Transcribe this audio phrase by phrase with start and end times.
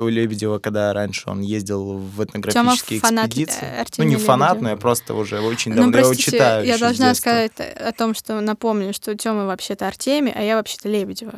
[0.00, 3.66] У Лебедева, когда раньше он ездил в этнографические Тёма фанат, экспедиции.
[3.66, 4.62] э, ну, не фанат, Лебедева.
[4.62, 6.64] но я просто уже очень Ну, давно его простите, читаю.
[6.64, 11.34] я должна сказать о том, что напомню, что Тёма вообще-то Артемий, а я вообще-то Лебедева.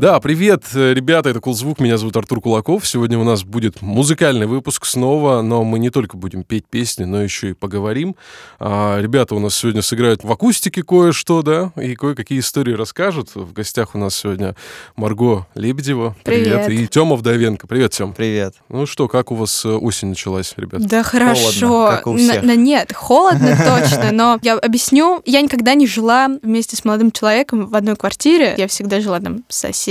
[0.00, 2.86] Да, привет, э, ребята, это Кулзвук, меня зовут Артур Кулаков.
[2.88, 7.22] Сегодня у нас будет музыкальный выпуск снова, но мы не только будем петь песни, но
[7.22, 8.16] еще и поговорим.
[8.58, 13.34] А, ребята у нас сегодня сыграют в акустике кое-что, да, и кое-какие истории расскажут.
[13.34, 14.56] В гостях у нас сегодня
[14.96, 16.16] Марго Лебедева.
[16.24, 16.70] Привет.
[16.70, 17.66] И Тёма Вдовенко.
[17.66, 18.14] Привет, Тём.
[18.14, 18.54] Привет.
[18.70, 20.80] Ну что, как у вас э, осень началась, ребят?
[20.86, 21.88] Да хорошо.
[21.90, 22.42] как у На- всех.
[22.42, 25.20] на- нет, холодно точно, но я объясню.
[25.26, 28.54] Я никогда не жила вместе с молодым человеком в одной квартире.
[28.56, 29.89] Я всегда жила там с соседями,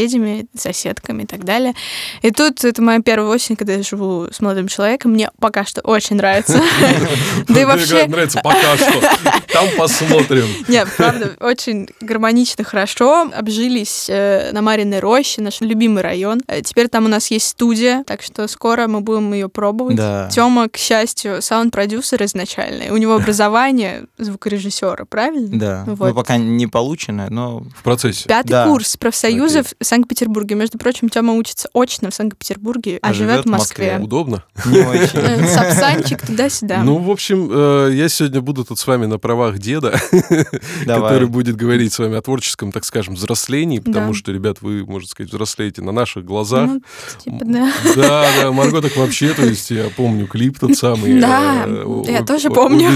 [0.55, 1.73] соседками и так далее.
[2.21, 5.12] И тут это моя первая осень, когда я живу с молодым человеком.
[5.12, 6.62] Мне пока что очень нравится.
[7.48, 8.05] Да и Мне вообще...
[8.08, 9.02] нравится пока что.
[9.52, 10.45] Там посмотрим.
[10.67, 13.30] Нет, правда, очень гармонично, хорошо.
[13.33, 16.42] Обжились э, на Мариной роще, наш любимый район.
[16.47, 19.95] Э, Теперь там у нас есть студия, так что скоро мы будем ее пробовать.
[19.95, 20.30] Да.
[20.31, 22.94] Тёма, к счастью, саунд-продюсер изначально.
[22.94, 25.58] У него образование звукорежиссера, правильно?
[25.59, 25.83] Да.
[25.88, 26.09] Вот.
[26.09, 28.27] Ну, пока не получено, но В процессе.
[28.27, 28.66] Пятый Да.
[28.67, 30.56] курс профсоюзов в Санкт-Петербурге.
[30.56, 33.94] Между прочим, Тёма учится очно в Санкт-Петербурге, а, А живет в Москве.
[33.94, 34.06] Москве.
[34.06, 34.44] Удобно.
[34.66, 35.20] не очень.
[35.20, 36.84] Э, Сапсанчик туда-сюда.
[36.84, 40.00] Ну, в общем, э, я сегодня буду тут с вами на правах деда,
[40.86, 45.08] который будет говорить с вами о творческом, так скажем, взрослении, потому что, ребят, вы, можно
[45.10, 46.67] сказать, взрослеете на наших глазах.
[46.67, 46.82] Ну,
[47.23, 47.73] типа, да.
[47.95, 51.20] Да, да, Марго так вообще, то есть я помню клип тот самый.
[51.20, 52.92] Да, э, я тоже помню.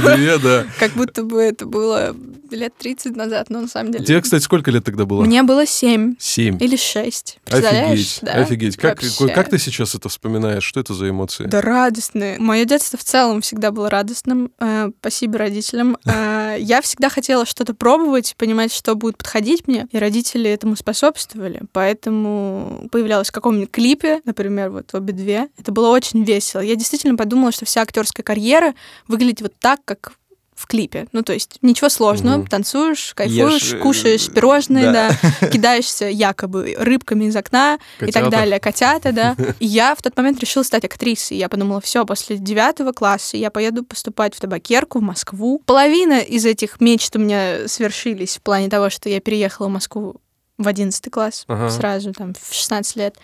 [0.80, 2.16] Как будто бы это было
[2.56, 4.06] лет 30 назад, но на самом деле...
[4.06, 5.24] Тебе, кстати, сколько лет тогда было?
[5.24, 6.58] Мне было 7 Семь.
[6.62, 7.40] или 6.
[7.44, 7.92] Представляешь?
[8.00, 8.32] Офигеть, Да?
[8.34, 8.78] офигеть.
[8.78, 9.28] Как, Вообще.
[9.34, 10.64] как ты сейчас это вспоминаешь?
[10.64, 11.46] Что это за эмоции?
[11.46, 12.38] Да радостные.
[12.40, 14.52] Мое детство в целом всегда было радостным.
[14.60, 15.98] Э, спасибо родителям.
[16.06, 21.62] Э, я всегда хотела что-то пробовать, понимать, что будет подходить мне, и родители этому способствовали.
[21.72, 25.48] Поэтому появлялась в каком-нибудь клипе, например, вот обе две.
[25.58, 26.62] Это было очень весело.
[26.62, 28.74] Я действительно подумала, что вся актерская карьера
[29.08, 30.14] выглядит вот так, как
[30.64, 31.08] в клипе.
[31.12, 32.38] Ну, то есть ничего сложного.
[32.38, 32.48] Мгм.
[32.48, 35.10] Танцуешь, кайфуешь, Ешь, э, кушаешь пирожные, да.
[35.42, 35.48] да.
[35.50, 38.30] кидаешься якобы рыбками из окна и так Котята.
[38.30, 39.36] далее, котята, да.
[39.60, 41.38] И я в тот момент решила стать актрисой.
[41.38, 45.62] Я подумала, все, после девятого класса я поеду поступать в табакерку, в Москву.
[45.66, 50.16] Половина из этих мечт у меня свершились в плане того, что я переехала в Москву
[50.58, 51.70] в 11 класс Ага.
[51.70, 53.16] сразу, там, в 16 лет.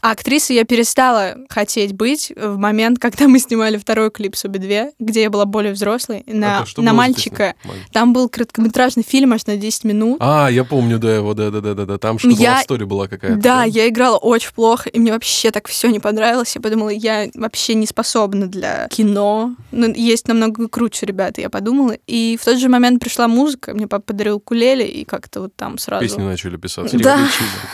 [0.00, 4.92] А актрисой я перестала хотеть быть в момент, когда мы снимали второй клип «Суби 2»,
[4.98, 7.54] где я была более взрослой, на, что на мальчика.
[7.64, 7.90] Мальчик.
[7.92, 10.16] Там был короткометражный фильм аж на 10 минут.
[10.20, 11.98] А, я помню, да, его, да, да, да, да, да.
[11.98, 13.40] Там что-то Я- story была какая-то.
[13.40, 16.54] Да, я играла очень плохо, и мне вообще так все не понравилось.
[16.54, 19.54] Я подумала, я вообще не способна для кино.
[19.70, 21.96] Ну, есть намного круче ребята, я подумала.
[22.06, 25.78] И в тот же момент пришла музыка, мне папа подарил кулеле, и как-то вот там
[25.78, 26.04] сразу...
[26.04, 26.96] Песни начали писаться.
[26.98, 27.18] Да.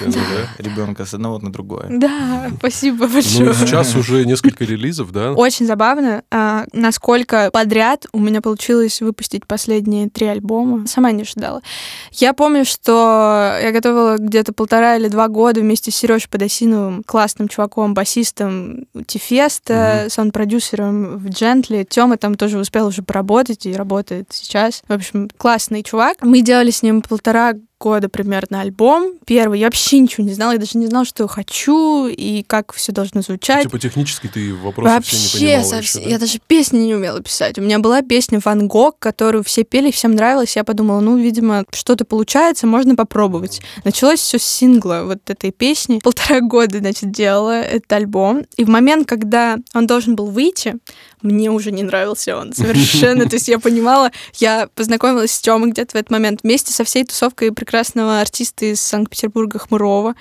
[0.01, 0.62] Ну, да.
[0.62, 1.87] Ребенка с одного на другое.
[1.89, 3.55] Да, спасибо Ну, большое.
[3.55, 5.33] сейчас уже несколько релизов, да?
[5.33, 10.89] Очень забавно, а, насколько подряд у меня получилось выпустить последние три альбома.
[10.89, 11.62] Сама не ожидала.
[12.11, 17.47] Я помню, что я готовила где-то полтора или два года вместе с Сережей Подосиновым, классным
[17.47, 21.87] чуваком, басистом Тифеста, саунд-продюсером в Джентли.
[21.89, 24.83] Тёма там тоже успел уже поработать и работает сейчас.
[24.89, 26.17] В общем, классный чувак.
[26.23, 29.15] Мы делали с ним полтора года примерно альбом.
[29.25, 29.59] Первый.
[29.59, 30.53] Я вообще ничего не знала.
[30.53, 33.65] Я даже не знала, что я хочу и как все должно звучать.
[33.65, 35.81] Типа технически ты вопросы все не Вообще, понимала совсем.
[35.81, 36.11] еще, да?
[36.11, 37.59] Я даже песни не умела писать.
[37.59, 40.55] У меня была песня «Ван Гог», которую все пели, всем нравилась.
[40.57, 43.63] Я подумала, ну, видимо, что-то получается, можно попробовать.
[43.85, 46.01] Началось все с сингла вот этой песни.
[46.05, 48.45] Полтора года, значит, делала этот альбом.
[48.59, 50.77] И в момент, когда он должен был выйти,
[51.23, 53.27] мне уже не нравился он совершенно.
[53.27, 57.05] То есть я понимала, я познакомилась с Тёмой где-то в этот момент вместе со всей
[57.05, 60.16] тусовкой прекрасного артиста из Санкт-Петербурга Хмурова.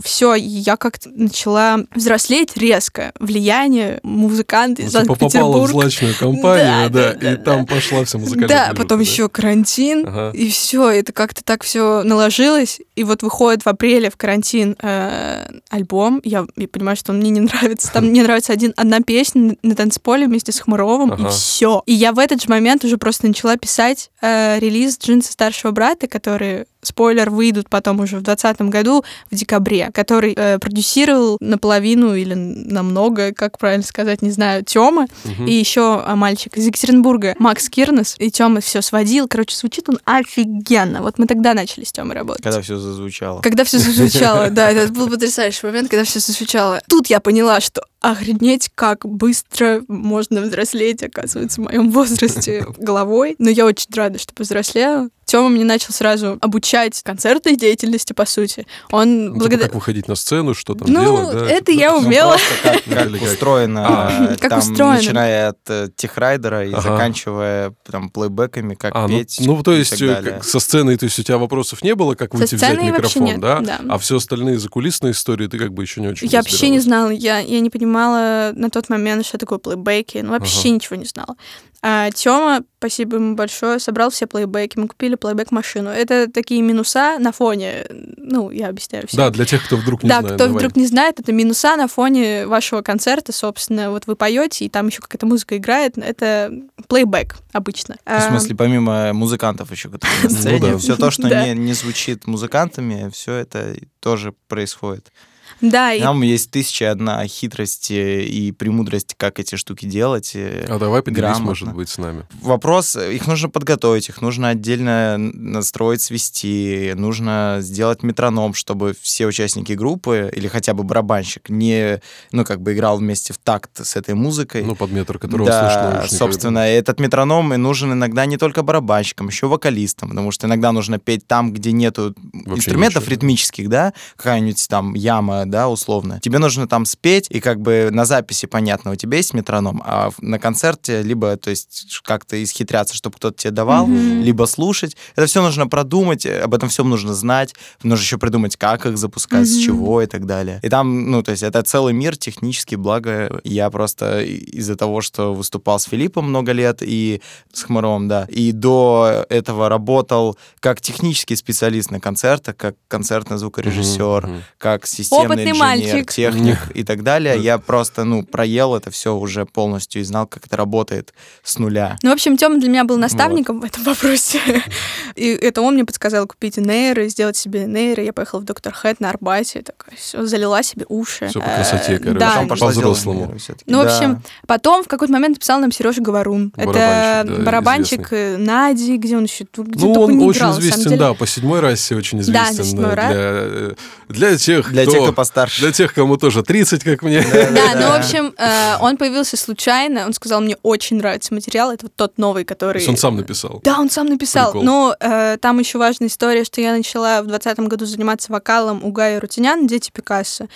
[0.00, 3.10] Все, я как-то начала взрослеть резко.
[3.18, 7.66] Влияние музыканта Ну, из типа попала в злачную компанию, Да, да, да, и да, там
[7.66, 9.02] пошла вся музыкальная Да, движуха, потом да?
[9.04, 10.30] еще карантин, Ага.
[10.32, 12.80] и все, это как-то так все наложилось.
[12.94, 16.20] И вот выходит в апреле в карантин э, альбом.
[16.22, 17.90] Я, я понимаю, что он мне не нравится.
[17.92, 21.26] Там мне нравится один, одна песня на, танцполе вместе с Хмуровым, Ага.
[21.26, 21.82] и все.
[21.86, 26.06] И я в этот же момент уже просто начала писать э, релиз джинса старшего брата,
[26.06, 32.34] который спойлер, выйдут потом уже в 2020 году, в декабре, который э, продюсировал наполовину или
[32.34, 35.46] намного, как правильно сказать, не знаю, Тёма, угу.
[35.46, 39.28] и еще а, мальчик из Екатеринбурга, Макс Кирнес, и Тёма все сводил.
[39.28, 41.02] Короче, звучит он офигенно.
[41.02, 42.42] Вот мы тогда начали с Тёмой работать.
[42.42, 43.40] Когда все зазвучало.
[43.40, 46.80] Когда все зазвучало, да, это был потрясающий момент, когда все зазвучало.
[46.88, 53.36] Тут я поняла, что охренеть, как быстро можно взрослеть, оказывается, в моем возрасте головой.
[53.38, 55.08] Но я очень рада, что повзрослела.
[55.32, 58.66] Тёма мне начал сразу обучать концертной деятельности, по сути.
[58.90, 59.68] Он ну, благодаря...
[59.68, 61.48] Как выходить на сцену, что там ну, делать, да?
[61.48, 62.36] это я умела.
[62.62, 63.82] Как, устроено.
[63.86, 64.96] А, как устроено.
[64.96, 69.38] Начиная от э, техрайдера и заканчивая там плейбеками, как а, ну, петь.
[69.40, 72.54] Ну, то есть как, со сценой, то есть у тебя вопросов не было, как выйти
[72.54, 73.62] взять микрофон, да?
[73.88, 77.08] А все остальные закулисные истории ты как бы еще не очень Я вообще не знала,
[77.08, 81.36] я, я не понимала на тот момент, что такое плейбеки, ну вообще ничего не знала.
[81.84, 84.78] А Тёма, спасибо ему большое, собрал все плейбеки.
[84.78, 85.90] Мы купили плейбек-машину.
[85.90, 87.86] Это такие минуса на фоне,
[88.16, 89.18] ну, я объясняю всем.
[89.18, 90.36] Да, для тех, кто вдруг не да, знает.
[90.36, 90.60] Да, кто давай.
[90.60, 93.90] вдруг не знает, это минуса на фоне вашего концерта, собственно.
[93.90, 95.98] Вот вы поете, и там еще какая-то музыка играет.
[95.98, 96.52] Это
[96.86, 97.96] плейбек обычно.
[98.06, 103.34] В смысле, помимо музыкантов еще, которые на сцене, все то, что не звучит музыкантами, все
[103.34, 105.10] это тоже происходит.
[105.60, 105.96] Да.
[105.98, 106.26] Там и...
[106.26, 110.32] есть тысяча одна хитрость и премудрость, как эти штуки делать.
[110.34, 111.46] А давай поделись, грамотно.
[111.46, 112.26] может быть, с нами.
[112.40, 119.72] Вопрос, их нужно подготовить, их нужно отдельно настроить, свести, нужно сделать метроном, чтобы все участники
[119.72, 122.00] группы или хотя бы барабанщик не,
[122.32, 124.64] ну, как бы играл вместе в такт с этой музыкой.
[124.64, 126.18] Ну, под метр, которого да, слышно.
[126.18, 130.98] собственно, этот метроном и нужен иногда не только барабанщикам, еще вокалистам, потому что иногда нужно
[130.98, 133.14] петь там, где нету Вообще инструментов ничего.
[133.14, 136.18] ритмических, да, какая-нибудь там яма, да, условно.
[136.20, 140.10] Тебе нужно там спеть, и как бы на записи понятно, у тебя есть метроном, а
[140.20, 144.22] на концерте либо, то есть, как-то исхитряться, чтобы кто-то тебе давал, mm-hmm.
[144.22, 144.96] либо слушать.
[145.14, 147.54] Это все нужно продумать, об этом всем нужно знать,
[147.84, 149.60] нужно еще придумать, как их запускать, mm-hmm.
[149.60, 150.58] с чего и так далее.
[150.62, 155.34] И там, ну, то есть, это целый мир технический, благо я просто из-за того, что
[155.34, 157.20] выступал с Филиппом много лет и
[157.52, 164.24] с Хмаровым, да, и до этого работал как технический специалист на концертах, как концертный звукорежиссер,
[164.24, 164.40] mm-hmm.
[164.58, 166.10] как системный Опытный мальчик.
[166.10, 167.38] техник и так далее.
[167.38, 171.12] Я просто, ну, проел это все уже полностью и знал, как это работает
[171.42, 171.98] с нуля.
[172.02, 173.68] Ну, в общем, Тёма для меня был наставником вот.
[173.68, 174.40] в этом вопросе.
[175.16, 178.02] И это он мне подсказал купить нейры, сделать себе нейры.
[178.02, 181.28] Я поехала в Доктор Хэт на Арбате, такая, все, залила себе уши.
[181.28, 182.18] Все по красоте, короче.
[182.18, 182.44] Да.
[182.48, 183.34] По-взрослому.
[183.66, 186.52] Ну, в общем, потом в какой-то момент написал нам Сережа Говорун.
[186.56, 191.96] Это барабанщик э, Нади, где он еще Ну, он очень известен, да, по седьмой расе
[191.96, 192.56] очень известен.
[192.56, 193.12] Да, седьмой раз.
[193.14, 193.74] Э,
[194.08, 195.62] для тех, Для тех, кто постарше.
[195.62, 197.22] Для тех, кому тоже 30, как мне.
[197.22, 200.04] Да, ну, в общем, э, он появился случайно.
[200.06, 201.70] Он сказал, мне очень нравится материал.
[201.70, 202.74] Это вот тот новый, который...
[202.74, 203.60] То есть он сам написал?
[203.62, 204.54] Да, он сам написал.
[204.54, 208.90] Но э, там еще важная история, что я начала в 2020 году заниматься вокалом у
[208.90, 210.48] Гаи Арутюнян, «Дети Пикассо».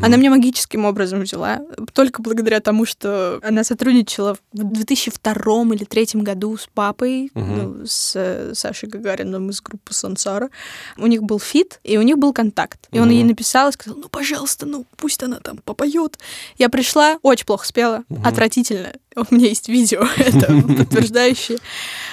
[0.00, 1.60] Она меня магическим образом взяла.
[1.92, 8.12] Только благодаря тому, что она сотрудничала в 2002 или 2003 году с папой, ну, с
[8.14, 10.48] э, Сашей Гагарином из группы Сансара.
[10.96, 12.88] У них был feat, и у них был контакт.
[12.92, 16.18] И он ей написал и сказал, ну, пожалуйста, ну, пусть она там попоет.
[16.58, 18.20] Я пришла, очень плохо спела, угу.
[18.24, 18.92] отвратительно.
[19.16, 21.58] У меня есть видео, это подтверждающее.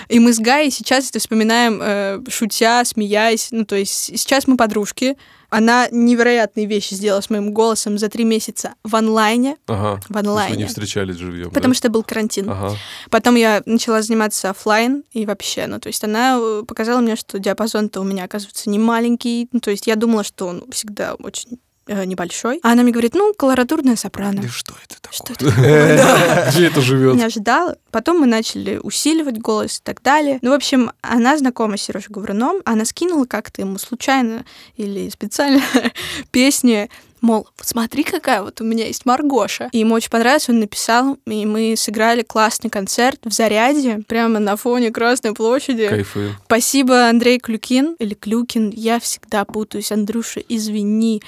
[0.07, 3.49] И мы с Гаей сейчас это вспоминаем, э, шутя, смеясь.
[3.51, 5.17] Ну, то есть сейчас мы подружки.
[5.49, 9.57] Она невероятные вещи сделала с моим голосом за три месяца в онлайне.
[9.67, 9.99] Ага.
[10.07, 10.55] В онлайне.
[10.55, 11.49] Вы не встречались живьем.
[11.49, 11.77] Потому да?
[11.77, 12.49] что был карантин.
[12.49, 12.75] Ага.
[13.09, 17.39] Потом я начала заниматься офлайн и вообще, ну, то есть она э, показала мне, что
[17.39, 19.49] диапазон-то у меня, оказывается, не маленький.
[19.51, 22.59] Ну, то есть я думала, что он всегда очень э, небольшой.
[22.63, 24.41] А она мне говорит, ну, колоратурная сопрано.
[24.41, 25.17] Да что это такое?
[25.17, 26.51] Что это такое?
[26.51, 27.15] Где это живет?
[27.15, 27.77] Не ожидала.
[27.91, 30.39] Потом мы начали усиливать голос и так далее.
[30.41, 34.45] Ну, в общем, она знакома с Сережей Говоруном, она скинула как-то ему случайно
[34.77, 35.61] или специально
[36.31, 36.89] песни
[37.21, 39.69] мол, смотри, какая вот у меня есть Маргоша.
[39.71, 44.55] И ему очень понравилось, он написал, и мы сыграли классный концерт в Заряде, прямо на
[44.55, 45.87] фоне Красной площади.
[45.87, 46.35] Кайфы.
[46.45, 51.21] Спасибо, Андрей Клюкин, или Клюкин, я всегда путаюсь, Андрюша, извини.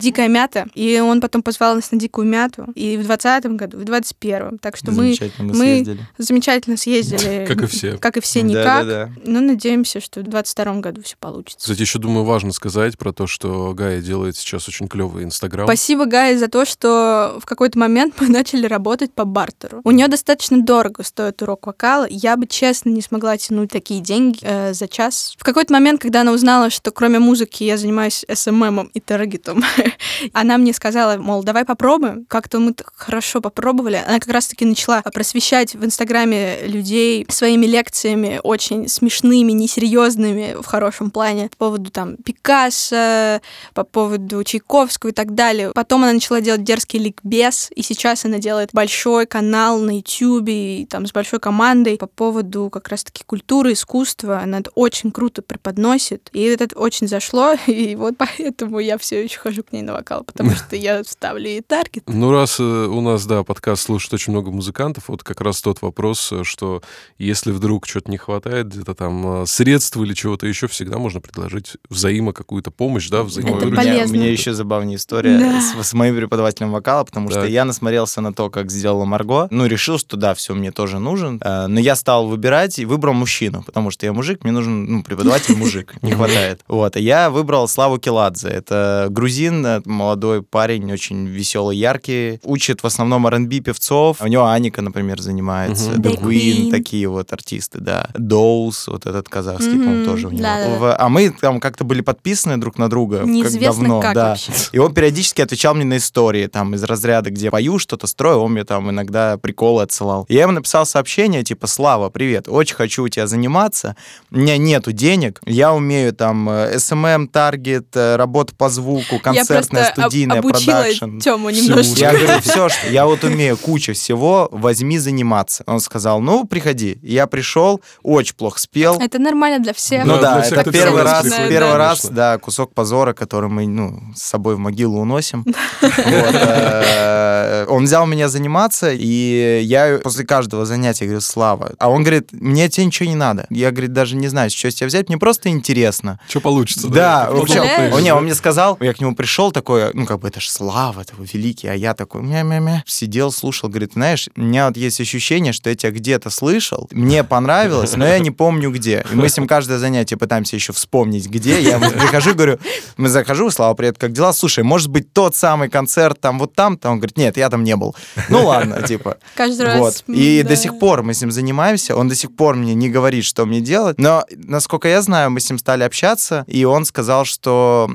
[0.00, 3.80] Дикая мята, и он потом позвал нас на Дикую мяту, и в двадцатом году, и
[3.80, 4.58] в двадцать первом.
[4.58, 7.44] Так что мы, мы, мы замечательно съездили.
[7.48, 7.98] Как и все.
[7.98, 8.64] Как и все, никак.
[8.64, 9.12] Да, да, да.
[9.24, 11.58] Но надеемся, что в двадцать втором году все получится.
[11.58, 15.66] Кстати, еще думаю, важно сказать про то, что Гая делает сейчас очень клевые Инстаграм.
[15.66, 19.80] Спасибо, Гай, за то, что в какой-то момент мы начали работать по бартеру.
[19.82, 22.06] У нее достаточно дорого стоит урок вокала.
[22.08, 25.34] Я бы, честно, не смогла тянуть такие деньги э, за час.
[25.38, 29.64] В какой-то момент, когда она узнала, что кроме музыки я занимаюсь СММом и таргетом,
[30.32, 32.24] она мне сказала, мол, давай попробуем.
[32.28, 34.02] Как-то мы хорошо попробовали.
[34.06, 41.10] Она как раз-таки начала просвещать в Инстаграме людей своими лекциями очень смешными, несерьезными в хорошем
[41.10, 43.40] плане по поводу там Пикассо,
[43.74, 45.72] по поводу Чайковского и так далее.
[45.74, 51.06] Потом она начала делать дерзкий ликбез, и сейчас она делает большой канал на и там
[51.06, 54.40] с большой командой по поводу как раз-таки культуры, искусства.
[54.40, 59.38] Она это очень круто преподносит, и это очень зашло, и вот поэтому я все еще
[59.38, 62.04] хожу к ней на вокал, потому что я ставлю ей таргет.
[62.06, 65.82] Ну, раз э, у нас, да, подкаст слушает очень много музыкантов, вот как раз тот
[65.82, 66.82] вопрос, э, что
[67.18, 71.76] если вдруг что-то не хватает, где-то там э, средств или чего-то еще, всегда можно предложить
[71.88, 73.68] взаимо какую-то помощь, да, взаимовыручку.
[73.68, 74.16] Это полезно.
[74.16, 75.60] У меня, еще забавная история Да.
[75.60, 79.48] с, с моим преподавателем вокала, потому что я насмотрелся на то, как сделала Марго.
[79.50, 81.40] Ну, решил, что да, все, мне тоже нужен.
[81.44, 85.56] Но я стал выбирать и выбрал мужчину, потому что я мужик, мне нужен ну, преподаватель
[85.56, 86.60] мужик, не хватает.
[86.68, 88.48] Вот, и я выбрал Славу Келадзе.
[88.48, 92.40] Это грузин, э, молодой парень, очень веселый, яркий.
[92.44, 94.20] Учит в основном R&B певцов.
[94.20, 95.90] У него Аника, например, занимается.
[95.90, 96.00] Мгм.
[96.02, 96.70] The The Queen, Queen.
[96.70, 98.08] такие вот артисты, да.
[98.14, 99.82] Доус, вот этот казахский, Мгм.
[99.84, 100.42] по-моему, тоже у него.
[100.42, 100.78] Да-да-да.
[100.78, 103.18] В- А мы там как-то были подписаны друг на друга.
[103.20, 104.28] как давно, как да.
[104.30, 104.52] вообще.
[104.72, 108.52] И он периодически отвечал мне на истории, там, из разряда, где пою, что-то строю, он
[108.52, 110.24] мне там иногда приколы отсылал.
[110.28, 113.96] И я ему написал сообщение, типа, Слава, привет, очень хочу у тебя заниматься,
[114.30, 119.18] у меня нету денег, я умею там э, SMM, таргет, э, работа по звуку,
[119.66, 121.18] концертная, студийная, продакшн.
[121.18, 122.00] Тему немножечко.
[122.00, 125.64] Я говорю, все, что я вот умею, куча всего, возьми заниматься.
[125.66, 126.98] Он сказал, ну, приходи.
[127.02, 128.98] Я пришел, очень плохо спел.
[129.00, 130.04] Это нормально для всех.
[130.04, 134.00] Ну Да, да, это первый раз первый да, раз, да, кусок позора, который мы, ну,
[134.14, 135.44] с собой в могилу уносим.
[135.82, 141.72] Э, Он взял меня заниматься, и я после каждого занятия говорю, Слава.
[141.78, 143.46] А он говорит, мне тебе ничего не надо.
[143.50, 146.18] Я, говорит, даже не знаю, что с тебя взять, мне просто интересно.
[146.28, 147.60] Что получится, Да, вообще,
[147.92, 151.12] он мне сказал, я к нему пришел такой, ну, как бы, это ж Слава, это
[151.18, 155.70] великий, а я такой, мя-мя-мя, сидел, слушал, говорит, знаешь, у меня вот есть ощущение, что
[155.70, 159.04] я тебя где-то слышал, мне понравилось, но я не помню где.
[159.10, 161.60] И мы с ним каждое занятие пытаемся еще вспомнить, где.
[161.60, 162.58] Я прихожу, говорю,
[162.96, 164.32] мы захожу, Слава, привет, как дела?
[164.32, 166.90] Слушай, может быть, тот самый концерт там вот там-то?
[166.90, 167.94] Он говорит, нет, я там не был.
[168.28, 169.18] Ну, ладно, типа.
[169.34, 169.78] Каждый раз.
[169.78, 170.04] Вот.
[170.08, 170.50] м, И да.
[170.50, 173.46] до сих пор мы с ним занимаемся, он до сих пор мне не говорит, что
[173.46, 173.98] мне делать.
[173.98, 177.90] Но, насколько я знаю, мы с ним стали общаться, и он сказал, что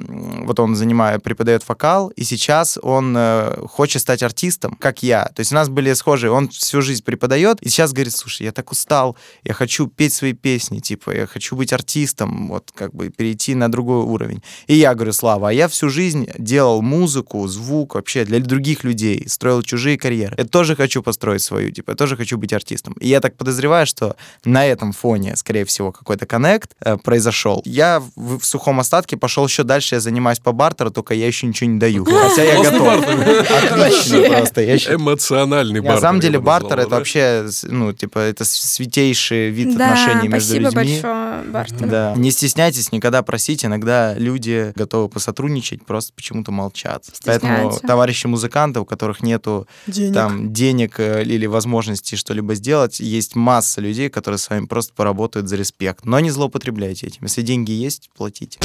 [0.45, 5.25] вот он занимает, преподает вокал, и сейчас он э, хочет стать артистом, как я.
[5.25, 8.53] То есть у нас были схожие, он всю жизнь преподает, и сейчас говорит, слушай, я
[8.53, 13.09] так устал, я хочу петь свои песни, типа, я хочу быть артистом, вот как бы
[13.09, 14.41] перейти на другой уровень.
[14.67, 19.27] И я говорю, Слава, а я всю жизнь делал музыку, звук вообще для других людей,
[19.27, 20.35] строил чужие карьеры.
[20.37, 22.93] Я тоже хочу построить свою, типа, я тоже хочу быть артистом.
[23.01, 27.61] И я так подозреваю, что на этом фоне, скорее всего, какой-то коннект э, произошел.
[27.65, 31.47] Я в, в сухом остатке пошел еще дальше, я занимаюсь по бартеру, только я еще
[31.47, 32.05] ничего не даю.
[32.09, 33.03] Хотя я готов.
[33.03, 34.61] Отлично просто.
[34.61, 34.75] Я.
[34.95, 36.01] Эмоциональный На бартер.
[36.01, 41.01] самом деле я бартер это вообще, ну, типа, это святейший вид отношений между спасибо людьми.
[41.01, 41.87] большое, Бартер.
[41.87, 42.13] Да.
[42.15, 47.05] Не стесняйтесь никогда просить, иногда люди готовы посотрудничать, просто почему-то молчат.
[47.25, 49.67] Поэтому товарищи музыканты, у которых нету
[50.13, 55.47] там денег э, или возможности что-либо сделать, есть масса людей, которые с вами просто поработают
[55.49, 56.05] за респект.
[56.05, 57.19] Но не злоупотребляйте этим.
[57.23, 58.59] Если деньги есть, платите.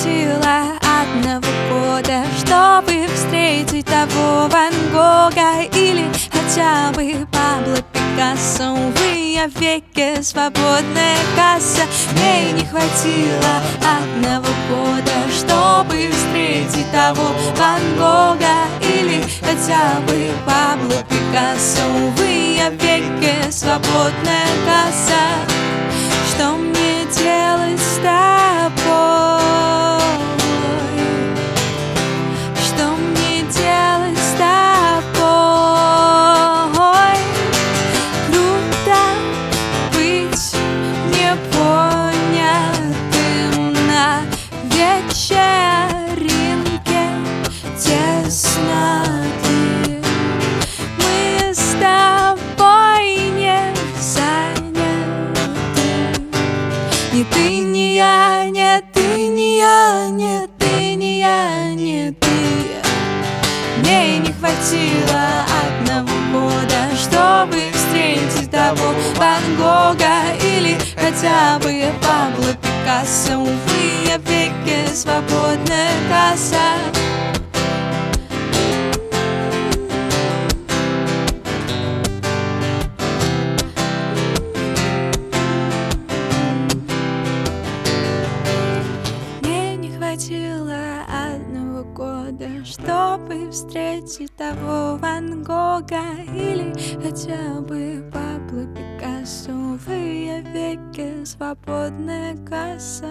[0.00, 8.72] Хватило одного года, чтобы встретить того Ван Гога или хотя бы Пабло Пикассо.
[8.72, 11.82] Увы, я в веке свободная касса.
[12.12, 21.82] Мне не хватило одного года, чтобы встретить того Ван Гога или хотя бы Пабло Пикассо.
[22.06, 25.20] Увы, я в веке свободная касса.
[26.30, 28.30] Что мне делать с тобой?
[68.70, 76.56] Того Ван Гога или хотя бы Пабло Пикассо Увы, я веки свободная касса
[89.96, 96.02] хватило одного года, чтобы встретить того Ван Гога
[96.34, 96.72] или
[97.02, 98.29] хотя бы Пабло.
[100.70, 103.10] Веки свободная касса.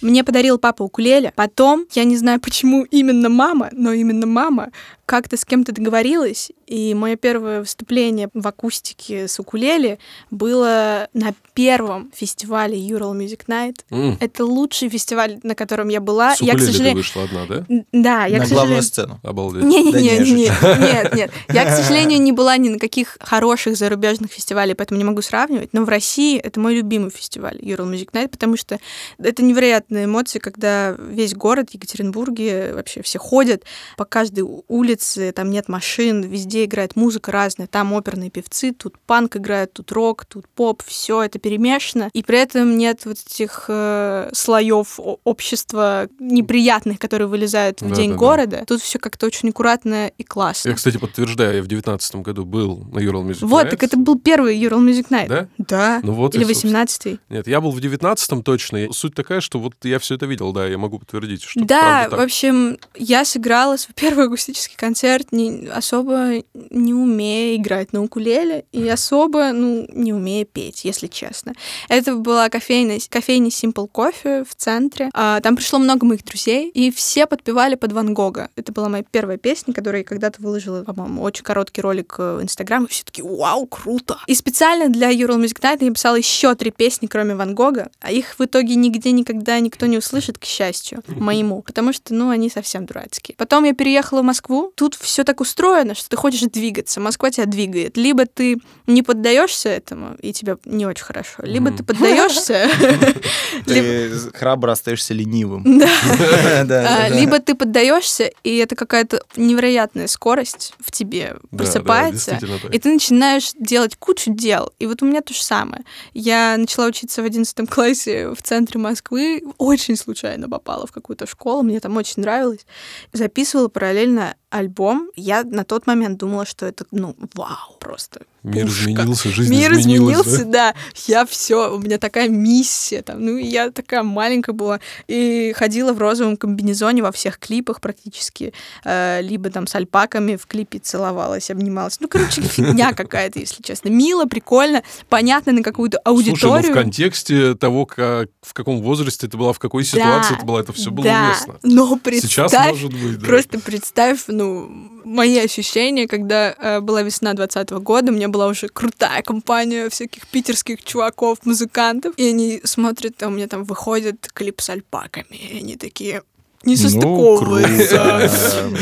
[0.00, 1.32] Мне подарил папа укулеле.
[1.34, 4.70] Потом, я не знаю, почему именно мама, но именно мама
[5.12, 9.98] как-то с кем-то договорилась, и мое первое выступление в акустике с укулеле
[10.30, 13.80] было на первом фестивале Ural Music Night.
[13.90, 16.34] М, Это лучший фестиваль, на котором я была.
[16.34, 16.96] С я, к укулеле ты сожалению...
[16.96, 17.66] вышла одна, да?
[17.92, 18.82] Да, я, На к главную сожалению...
[18.82, 19.20] сцену.
[19.22, 19.60] Обалдеть.
[19.62, 20.66] Да не, я не, шучу.
[20.80, 21.30] нет, нет.
[21.52, 25.74] Я, к сожалению, не была ни на каких хороших зарубежных фестивалей, поэтому не могу сравнивать.
[25.74, 28.78] Но в России это мой любимый фестиваль Ural Music Night, потому что
[29.18, 33.64] это невероятные эмоции, когда весь город Екатеринбурге вообще все ходят
[33.98, 34.64] по каждой у-
[35.02, 39.90] улице, там нет машин, везде играет музыка разная, там оперные певцы, тут панк играет, тут
[39.92, 46.08] рок, тут поп, все это перемешано, и при этом нет вот этих э, слоев общества
[46.18, 48.18] неприятных, которые вылезают в Да, день да, да.
[48.18, 48.64] города.
[48.66, 50.70] Тут все как-то очень аккуратно и классно.
[50.70, 53.70] Я, кстати, подтверждаю, я в девятнадцатом году был на Ural Music Вот, Night.
[53.70, 55.28] так это был первый Ural Music Night.
[55.28, 55.48] Да?
[55.58, 56.00] Да.
[56.02, 56.46] Ну вот Или.
[56.46, 57.18] 18-й.
[57.28, 58.92] Нет, я был в девятнадцатом точно.
[58.92, 62.20] Суть такая, что вот я все это видел, да, я могу подтвердить, что Да, в
[62.20, 64.91] общем, я сыграла свой первый акустический концерт,
[65.32, 71.52] не, особо не умея играть на укулеле и особо, ну, не умея петь, если честно.
[71.88, 75.10] Это была кофейня, кофейня Simple Coffee в центре.
[75.14, 78.50] А, там пришло много моих друзей, и все подпевали под Ван Гога.
[78.56, 82.42] Это была моя первая песня, которую я когда-то выложила, по-моему, очень короткий ролик э, в
[82.42, 84.18] Инстаграм, и все таки вау, круто!
[84.26, 88.12] И специально для Ural Music Night я писала еще три песни, кроме Ван Гога, а
[88.12, 92.50] их в итоге нигде никогда никто не услышит, к счастью, моему, потому что, ну, они
[92.50, 93.36] совсем дурацкие.
[93.36, 97.46] Потом я переехала в Москву, тут все так устроено, что ты хочешь двигаться, Москва тебя
[97.46, 97.96] двигает.
[97.96, 101.76] Либо ты не поддаешься этому, и тебе не очень хорошо, либо Мгм.
[101.78, 102.68] ты поддаешься,
[103.66, 105.78] Ты храбро остаешься ленивым.
[105.78, 105.88] Да.
[106.92, 112.38] А, либо ты поддаешься, и это какая-то невероятная скорость в тебе просыпается,
[112.70, 114.72] и ты начинаешь делать кучу дел.
[114.78, 115.84] И вот у меня то же самое.
[116.12, 121.62] Я начала учиться в 11 классе в центре Москвы, очень случайно попала в какую-то школу,
[121.62, 122.66] мне там очень нравилось.
[123.12, 125.10] Записывала параллельно альбом.
[125.16, 128.82] Я на тот момент думала, что это, ну, вау, просто Мир пушка.
[128.82, 130.74] изменился, жизнь Мир изменилась, изменился, да.
[131.06, 133.24] Я все, у меня такая миссия там.
[133.24, 134.80] Ну, я такая маленькая была.
[135.06, 138.52] И ходила в розовом комбинезоне во всех клипах практически.
[138.84, 142.00] Э, либо там с альпаками в клипе целовалась, обнималась.
[142.00, 143.90] Ну, короче, фигня какая-то, если честно.
[143.90, 146.72] Мило, прикольно, понятно на какую-то Слушай, ну аудиторию.
[146.72, 150.60] в контексте того, как, в каком возрасте ты была, в какой ситуации Да, это было,
[150.60, 151.24] это все было да.
[151.26, 151.58] уместно.
[151.62, 151.86] Но
[152.20, 153.26] Сейчас представь, может быть, да.
[153.26, 158.68] Просто представь, ну, мои ощущения, когда э, была весна 20 года, у меня была уже
[158.68, 164.60] крутая компания всяких питерских чуваков, музыкантов, и они смотрят, а у меня там выходит клип
[164.60, 166.22] с альпаками, и они такие
[166.64, 168.30] не Ну, состыковывается.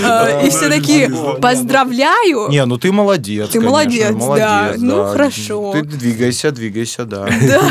[0.04, 2.48] А, И все такие, поздравляю!
[2.50, 3.50] Не, ну ты молодец.
[3.50, 4.16] Ты молодец, да.
[4.18, 5.72] молодец, Ну, хорошо.
[5.72, 7.26] Ты двигайся, двигайся, да.
[7.48, 7.62] Да.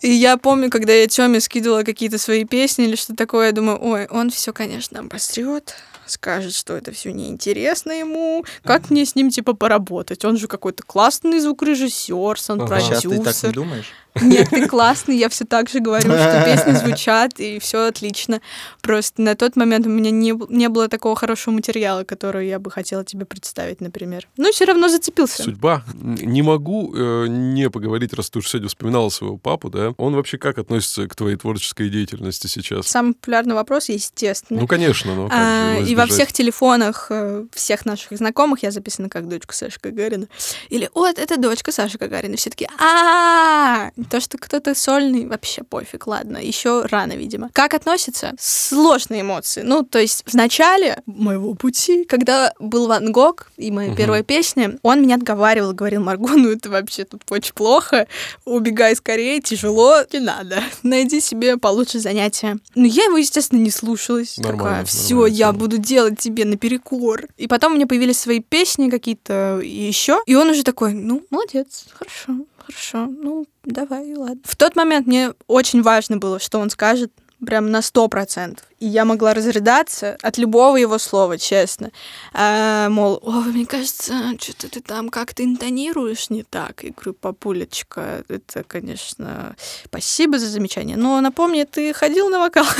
[0.00, 3.78] И я помню, когда я Тёме скидывала какие-то свои песни или что такое, я думаю,
[3.82, 5.74] ой, он все, конечно, обосрет,
[6.06, 8.44] скажет, что это все неинтересно ему.
[8.64, 10.24] Как мне с ним, типа, поработать?
[10.24, 13.00] Он же какой-то классный звукорежиссер, Ага.
[13.00, 13.92] Сейчас ты так не думаешь?
[14.20, 18.40] Нет, ты классный, я все так же говорю, что песни звучат, и все отлично.
[18.82, 22.70] Просто на тот момент у меня не, не было такого хорошего материала, который я бы
[22.70, 24.28] хотела тебе представить, например.
[24.36, 25.42] Но все равно зацепился.
[25.42, 25.84] Судьба.
[25.94, 29.92] Не могу э, не поговорить, раз ты уже сегодня вспоминала своего папу, да?
[29.96, 32.86] Он вообще как относится к твоей творческой деятельности сейчас?
[32.86, 34.60] Самый популярный вопрос, естественно.
[34.60, 39.28] Ну, конечно, но А, и во всех телефонах э, всех наших знакомых я записана как
[39.28, 40.26] дочка Саши Гагарина.
[40.68, 42.36] Или вот, это дочка Саши Гагарина.
[42.36, 46.38] Все таки а То, что кто-то сольный, вообще пофиг, ладно.
[46.38, 47.50] Еще рано, видимо.
[47.52, 48.32] Как относится?
[48.38, 49.62] Сложные эмоции.
[49.62, 53.96] Ну, то есть в начале моего пути, когда был Ван Гог и моя Мгм.
[53.96, 58.06] первая песня, он меня отговаривал, говорил, Марго, ну это вообще тут очень плохо,
[58.44, 60.62] убегай скорее, тяжело, не надо.
[60.82, 62.58] Найди себе получше занятия.
[62.74, 64.38] Но я его, естественно, не слушалась.
[64.38, 67.26] Нормально, Такая, все, я буду делать тебе наперекор.
[67.36, 70.20] И потом у меня появились свои песни какие-то еще.
[70.26, 74.40] И он уже такой, ну, молодец, хорошо, хорошо, ну, давай, ладно.
[74.44, 77.12] В тот момент мне очень важно было, что он скажет,
[77.44, 78.66] прям на сто процентов.
[78.78, 81.92] И я могла разрыдаться от любого его слова, честно.
[82.34, 86.84] А, мол, о, мне кажется, что-то ты там как-то интонируешь не так.
[86.84, 90.98] И говорю, папулечка, это, конечно, спасибо за замечание.
[90.98, 92.66] Но напомни, ты ходил на вокал?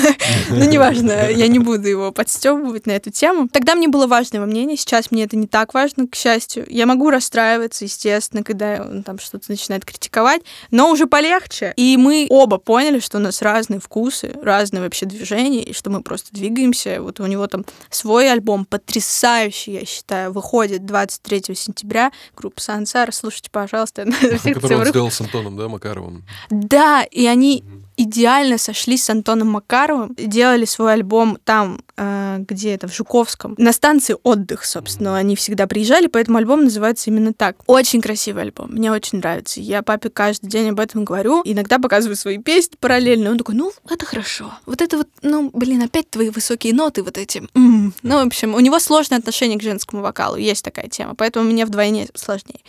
[0.48, 3.48] Ну, неважно, я не буду его подстебывать на эту тему.
[3.48, 6.66] Тогда мне было важно его мнение, сейчас мне это не так важно, к счастью.
[6.68, 11.72] Я могу расстраиваться, естественно, когда он там что-то начинает критиковать, но уже полегче.
[11.76, 16.02] И мы оба поняли, что у нас разные вкусы, разные вообще движения, и что мы
[16.02, 17.02] просто двигаемся.
[17.02, 22.12] Вот у него там свой альбом потрясающий, я считаю, выходит 23 сентября.
[22.36, 24.04] Группа Сансар, слушайте, пожалуйста.
[24.44, 26.24] Который он сделал с Антоном, да, Макаровым?
[26.50, 27.64] Да, и они
[27.96, 33.72] идеально сошлись с Антоном Макаровым, делали свой альбом там, э, где это, в Жуковском, на
[33.72, 37.56] станции «Отдых», собственно, они всегда приезжали, поэтому альбом называется именно так.
[37.66, 39.60] Очень красивый альбом, мне очень нравится.
[39.60, 43.72] Я папе каждый день об этом говорю, иногда показываю свои песни параллельно, он такой, ну,
[43.88, 44.52] это хорошо.
[44.66, 47.38] Вот это вот, ну, блин, опять твои высокие ноты вот эти.
[47.54, 47.94] М-м.
[48.02, 51.64] Ну, в общем, у него сложное отношение к женскому вокалу, есть такая тема, поэтому мне
[51.64, 52.60] вдвойне сложнее.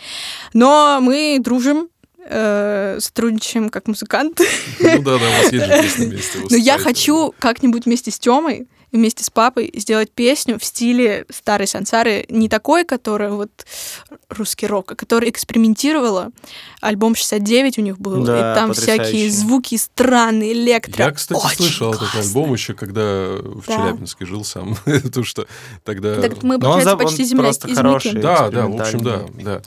[0.54, 1.88] Но мы дружим,
[2.28, 4.44] э, сотрудничаем как музыканты.
[4.80, 6.38] Ну да, да, у вас есть же песни вместе.
[6.50, 11.66] Но я хочу как-нибудь вместе с Тёмой вместе с папой сделать песню в стиле старой
[11.66, 13.50] сансары, не такой, которая вот
[14.30, 16.30] русский рок, а которая экспериментировала.
[16.80, 19.02] Альбом 69 у них был, Да, и там потрясающе.
[19.02, 21.04] всякие звуки странные, электро.
[21.04, 22.20] Я, кстати, Очень слышал этот классно.
[22.20, 23.76] альбом еще, когда в Да.
[23.76, 24.76] Челябинске жил сам.
[25.12, 25.46] То, что
[25.84, 26.20] тогда...
[26.20, 28.12] Так мы, Но он получается, он почти земля просто из хороший.
[28.12, 28.22] Мики.
[28.22, 29.62] Да, да, в общем, да, да.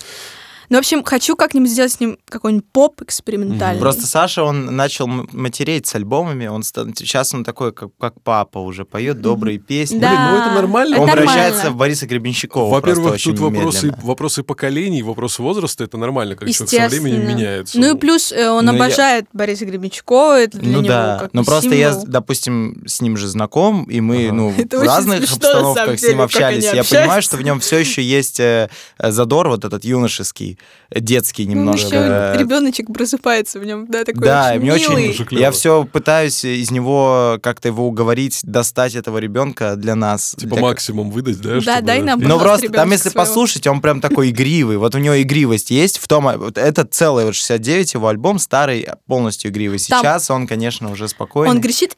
[0.71, 3.81] Ну, в общем, хочу как-нибудь сделать с ним какой-нибудь поп экспериментальный.
[3.81, 8.86] Просто Саша, он начал матереть с альбомами, он сейчас он такой, как, как папа уже,
[8.86, 9.99] поет добрые песни.
[9.99, 10.97] Да, Блин, ну это нормально.
[10.99, 11.75] Он это превращается нормально.
[11.75, 14.03] в Бориса Гребенщикова Во-первых, тут вопросы, медленно.
[14.05, 17.77] вопросы поколений, вопросы возраста, это нормально, как человек со временем меняется.
[17.77, 21.17] Ну и плюс э, он Ну, я- обожает Бориса Гребенщикова, это для ну него да,
[21.19, 22.07] как но бы просто я, символ.
[22.07, 24.34] допустим, с ним же знаком, и мы, Ага.
[24.36, 26.63] ну, в разных смешно, обстановках с деле, ним как общались.
[26.73, 30.57] Я понимаю, что в нем все еще есть э, задор вот этот юношеский,
[30.93, 31.88] детский Ну, немножко.
[31.88, 35.10] еще э, ребеночек просыпается в нем, да, такой Да, и очень мне милый.
[35.10, 35.38] Очень...
[35.39, 40.36] Я все пытаюсь из него как-то его уговорить, достать этого ребенка для нас.
[40.38, 41.56] Типа для- максимум выдать, да?
[41.56, 43.19] Да, чтобы- дай нам, Ну пожалуйста, просто там, если своего.
[43.26, 44.76] послушать, он прям такой игривый.
[44.78, 46.26] Вот у него игривость есть в том...
[46.38, 49.80] Вот это целый вот 69 его альбом, старый, полностью игривый.
[49.80, 51.52] Там- Сейчас он, конечно, уже спокойный.
[51.56, 51.95] Он кричит!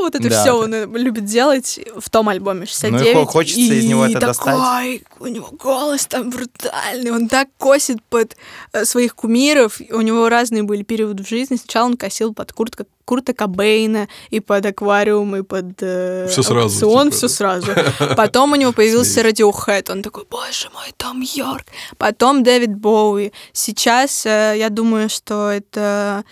[0.00, 0.42] Вот это Да.
[0.42, 3.00] все он э, любит делать в том альбоме 69.
[3.14, 5.00] Ну и хо- хочется из него это такой, достать.
[5.20, 7.48] у него голос там брутальный, он так
[7.84, 8.36] косит под
[8.72, 9.80] э, своих кумиров.
[9.90, 11.56] У него разные были периоды в жизни.
[11.56, 16.80] Сначала он косил под Курт, Курта Кобейна и под аквариум, и под э, Всё сразу,
[16.80, 17.72] типа, все сразу.
[18.16, 19.20] Потом у него появился.
[19.20, 21.66] Radiohead, он такой, боже мой, Том Йорк.
[21.98, 23.32] Потом Дэвид Боуи.
[23.52, 26.24] Сейчас э, я думаю, что это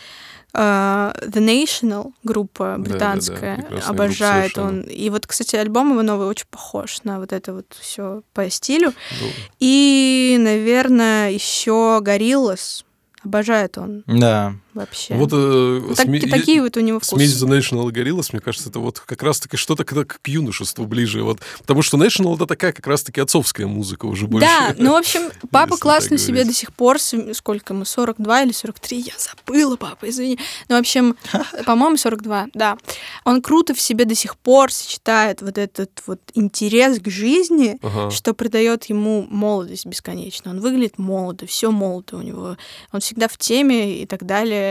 [0.54, 4.80] э, The National группа британская прекрасная обожает группа он.
[4.82, 8.92] И вот, кстати, альбом его новый очень похож на вот это вот все по стилю.
[9.20, 9.26] Ну,
[9.60, 12.84] И, наверное, еще Гориллас.
[13.24, 14.54] Обожает он Да.
[14.74, 15.14] Вообще.
[15.14, 17.16] Вот э, Так- сме- такие вот у него вкусы.
[17.16, 20.86] Смесь The National и Gorillaz, мне кажется, это вот как раз-таки что-то к, к юношеству
[20.86, 21.22] ближе.
[21.22, 24.46] Вот, потому что National это такая как раз-таки отцовская музыка уже больше.
[24.48, 26.48] Да, ну, в общем, папа классно себе говорить.
[26.52, 30.38] до сих пор, сколько ему, 42 или 43, я забыла, папа, извини.
[30.68, 31.16] Ну, в общем,
[31.66, 32.78] по-моему, 42, да.
[33.24, 38.10] Он круто в себе до сих пор сочетает вот этот вот интерес к жизни, Ага.
[38.10, 40.50] что придает ему молодость бесконечно.
[40.50, 42.56] Он выглядит молодо, все молодо у него.
[42.92, 44.61] Он всегда в теме и так далее.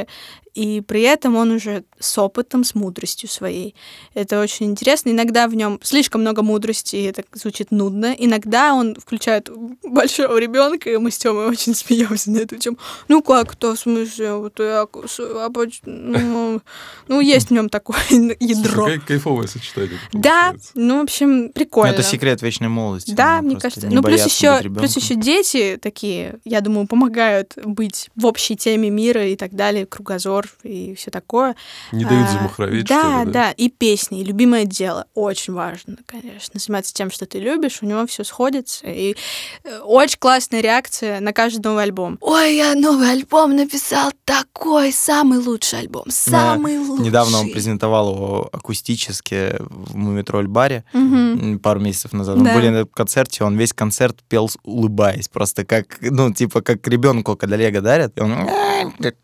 [0.53, 3.73] И при этом он уже с опытом, с мудростью своей.
[4.13, 5.09] Это очень интересно.
[5.11, 8.13] Иногда в нем слишком много мудрости, и это звучит нудно.
[8.17, 9.49] Иногда он включает
[9.81, 12.77] большого ребенка, и мы с Тёмой очень смеемся на эту тему.
[13.07, 14.33] Ну как то в смысле?
[14.35, 16.61] Вот я, а поч- ну,
[17.07, 18.73] ну, есть в нем такое ядро.
[18.73, 19.99] Слушай, кай- кайфовое сочетание.
[20.11, 20.71] Да, получается.
[20.75, 21.93] ну, в общем, прикольно.
[21.93, 23.11] это секрет вечной молодости.
[23.11, 23.87] Да, мне кажется.
[23.89, 29.25] Ну, плюс еще, плюс еще дети такие, я думаю, помогают быть в общей теме мира
[29.25, 31.55] и так далее, кругозор и все такое.
[31.91, 35.05] Не дают А, замахроветь, да, что ли, да, и песни, и любимое дело.
[35.13, 36.59] Очень важно, конечно.
[36.59, 38.87] Заниматься тем, что ты любишь, у него все сходится.
[38.87, 39.15] И
[39.63, 42.17] э, очень классная реакция на каждый новый альбом.
[42.21, 47.05] Ой, я новый альбом написал такой, самый лучший альбом, самый лучший.
[47.05, 51.53] Недавно он презентовал его акустически в Мумитроль баре Мгм.
[51.53, 52.37] м, пару месяцев назад.
[52.37, 52.43] Да.
[52.43, 57.35] Мы были на концерте, он весь концерт пел улыбаясь, просто как, ну, типа, как ребенку,
[57.35, 58.31] когда Лего дарят, и он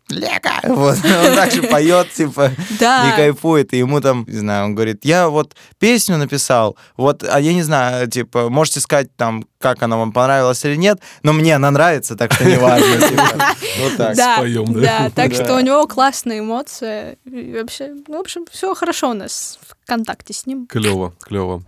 [0.08, 3.10] «Лего, Вот, он так же поет, типа, Да.
[3.10, 7.40] и кайфует, и ему там, не знаю, он говорит, я вот песню написал, вот, а
[7.40, 11.56] я не знаю, типа, можете сказать там, как она вам понравилась или нет, но мне
[11.56, 13.22] она нравится, так что неважно, типа,
[13.82, 14.16] вот так.
[14.16, 14.80] Да, споем, да?
[14.80, 17.16] да, так что у него классная эмоция.
[17.24, 20.66] И вообще, ну, в общем, все хорошо у нас в контакте с ним.
[20.66, 21.62] Клево, клево.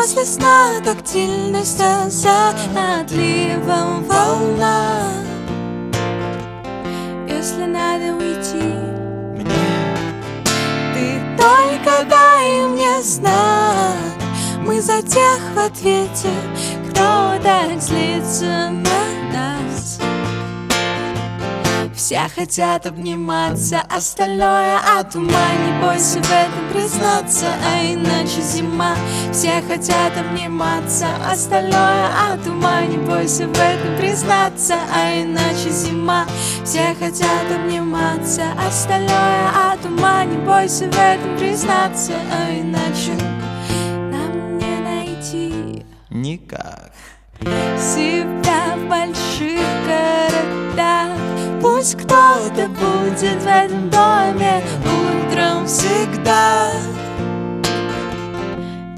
[0.00, 2.54] После сна тактильность за
[3.02, 5.12] отливом волна.
[7.28, 8.78] Если надо уйти
[10.94, 13.94] Ты только дай мне знак.
[14.60, 16.32] Мы за тех в ответе
[16.88, 19.98] Кто так злится на нас
[22.00, 28.96] все хотят обниматься, остальное от ума Не бойся в этом признаться, а иначе зима.
[29.32, 36.24] Все хотят обниматься, остальное от ума Не бойся в этом признаться, а иначе зима.
[36.64, 43.12] Все хотят обниматься, остальное от ума Не бойся в этом признаться, а иначе
[44.10, 45.84] нам не найти.
[46.08, 46.92] Никак.
[47.78, 49.79] себя в больших
[51.80, 56.72] Пусть кто-то будет в этом доме утром всегда.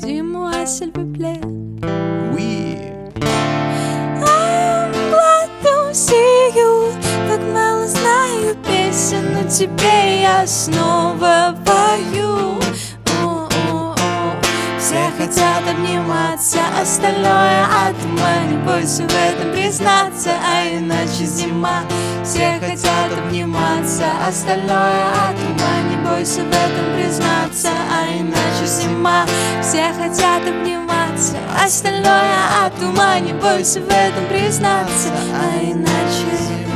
[0.01, 1.40] Dis-moi s'il vous plaît
[2.35, 2.77] Oui.
[4.27, 6.92] I'm glad to see you
[7.29, 12.59] Так мало знаю песен, но тебе я снова пою
[15.23, 17.97] хотят обниматься, остальное от
[18.51, 21.85] Не бойся в этом признаться, а иначе зима.
[22.25, 25.37] Все хотят обниматься, остальное от
[25.91, 29.25] Не бойся в этом признаться, а иначе зима.
[29.63, 32.81] Все хотят обниматься, остальное от
[33.23, 36.72] Не бойся в этом признаться, а иначе Иначе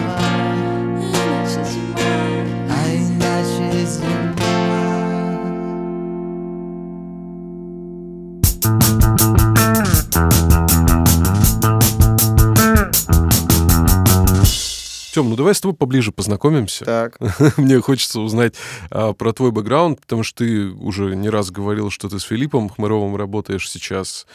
[15.16, 16.84] Тем, ну давай с тобой поближе познакомимся.
[16.84, 17.16] Так.
[17.56, 18.52] Мне хочется узнать
[18.90, 22.68] а, про твой бэкграунд, потому что ты уже не раз говорил, что ты с Филиппом
[22.68, 24.26] Хмыровым работаешь сейчас.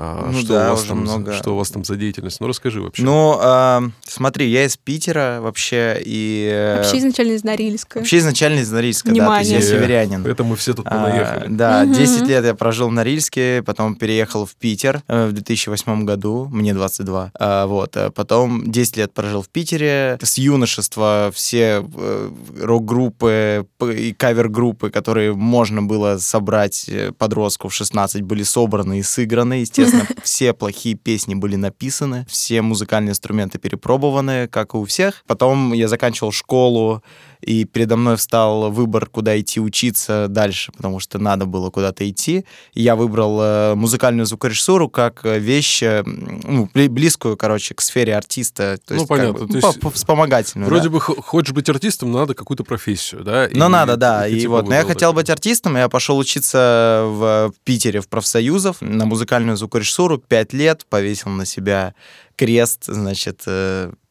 [0.00, 1.32] А, Ну что, да, у вас там, много.
[1.32, 2.38] что у вас там за деятельность?
[2.40, 3.02] Ну расскажи вообще.
[3.02, 6.48] Ну, а, смотри, я из Питера вообще, и...
[6.52, 7.98] э, Вообще изначально из Норильска.
[7.98, 9.80] Вообще изначально из Норильска, да, то есть я Внимание.
[9.82, 10.24] северянин.
[10.26, 11.46] Это мы все тут А, понаехали.
[11.48, 11.94] да, Мгм.
[11.94, 16.74] 10 лет я прожил в Норильске, потом переехал в Питер э, в 2008 году, мне
[16.74, 17.32] 22.
[17.34, 20.16] А, вот, а потом 10 лет прожил в Питере.
[20.22, 22.30] С юношества все э,
[22.60, 29.54] рок-группы и кавер-группы, которые можно было собрать э, подростков в 16, были собраны и сыграны.
[29.54, 29.87] Естественно,
[30.22, 35.24] все плохие песни были написаны, все музыкальные инструменты перепробованы, как и у всех.
[35.26, 37.02] Потом я заканчивал школу,
[37.40, 42.44] и передо мной встал выбор, куда идти учиться дальше, потому что надо было куда-то идти.
[42.74, 47.80] И я выбрал э, музыкальную звукорежиссуру как э, вещь, э, ну, бли- близкую, короче, к
[47.80, 48.78] сфере артиста.
[48.86, 50.68] То Ну, есть, как понятно, бы, то по- есть по- вспомогательную.
[50.68, 50.90] Вроде да.
[50.90, 53.48] бы хочешь быть артистом, но надо какую-то профессию, да?
[53.52, 54.26] Ну, И надо, да.
[54.26, 54.68] И типа вот.
[54.68, 59.04] Но я хотел быть артистом, и я пошел учиться в, в Питере в профсоюзов на
[59.06, 60.18] музыкальную звукорежиссуру.
[60.18, 61.94] Пять лет повесил на себя
[62.36, 63.42] крест, значит,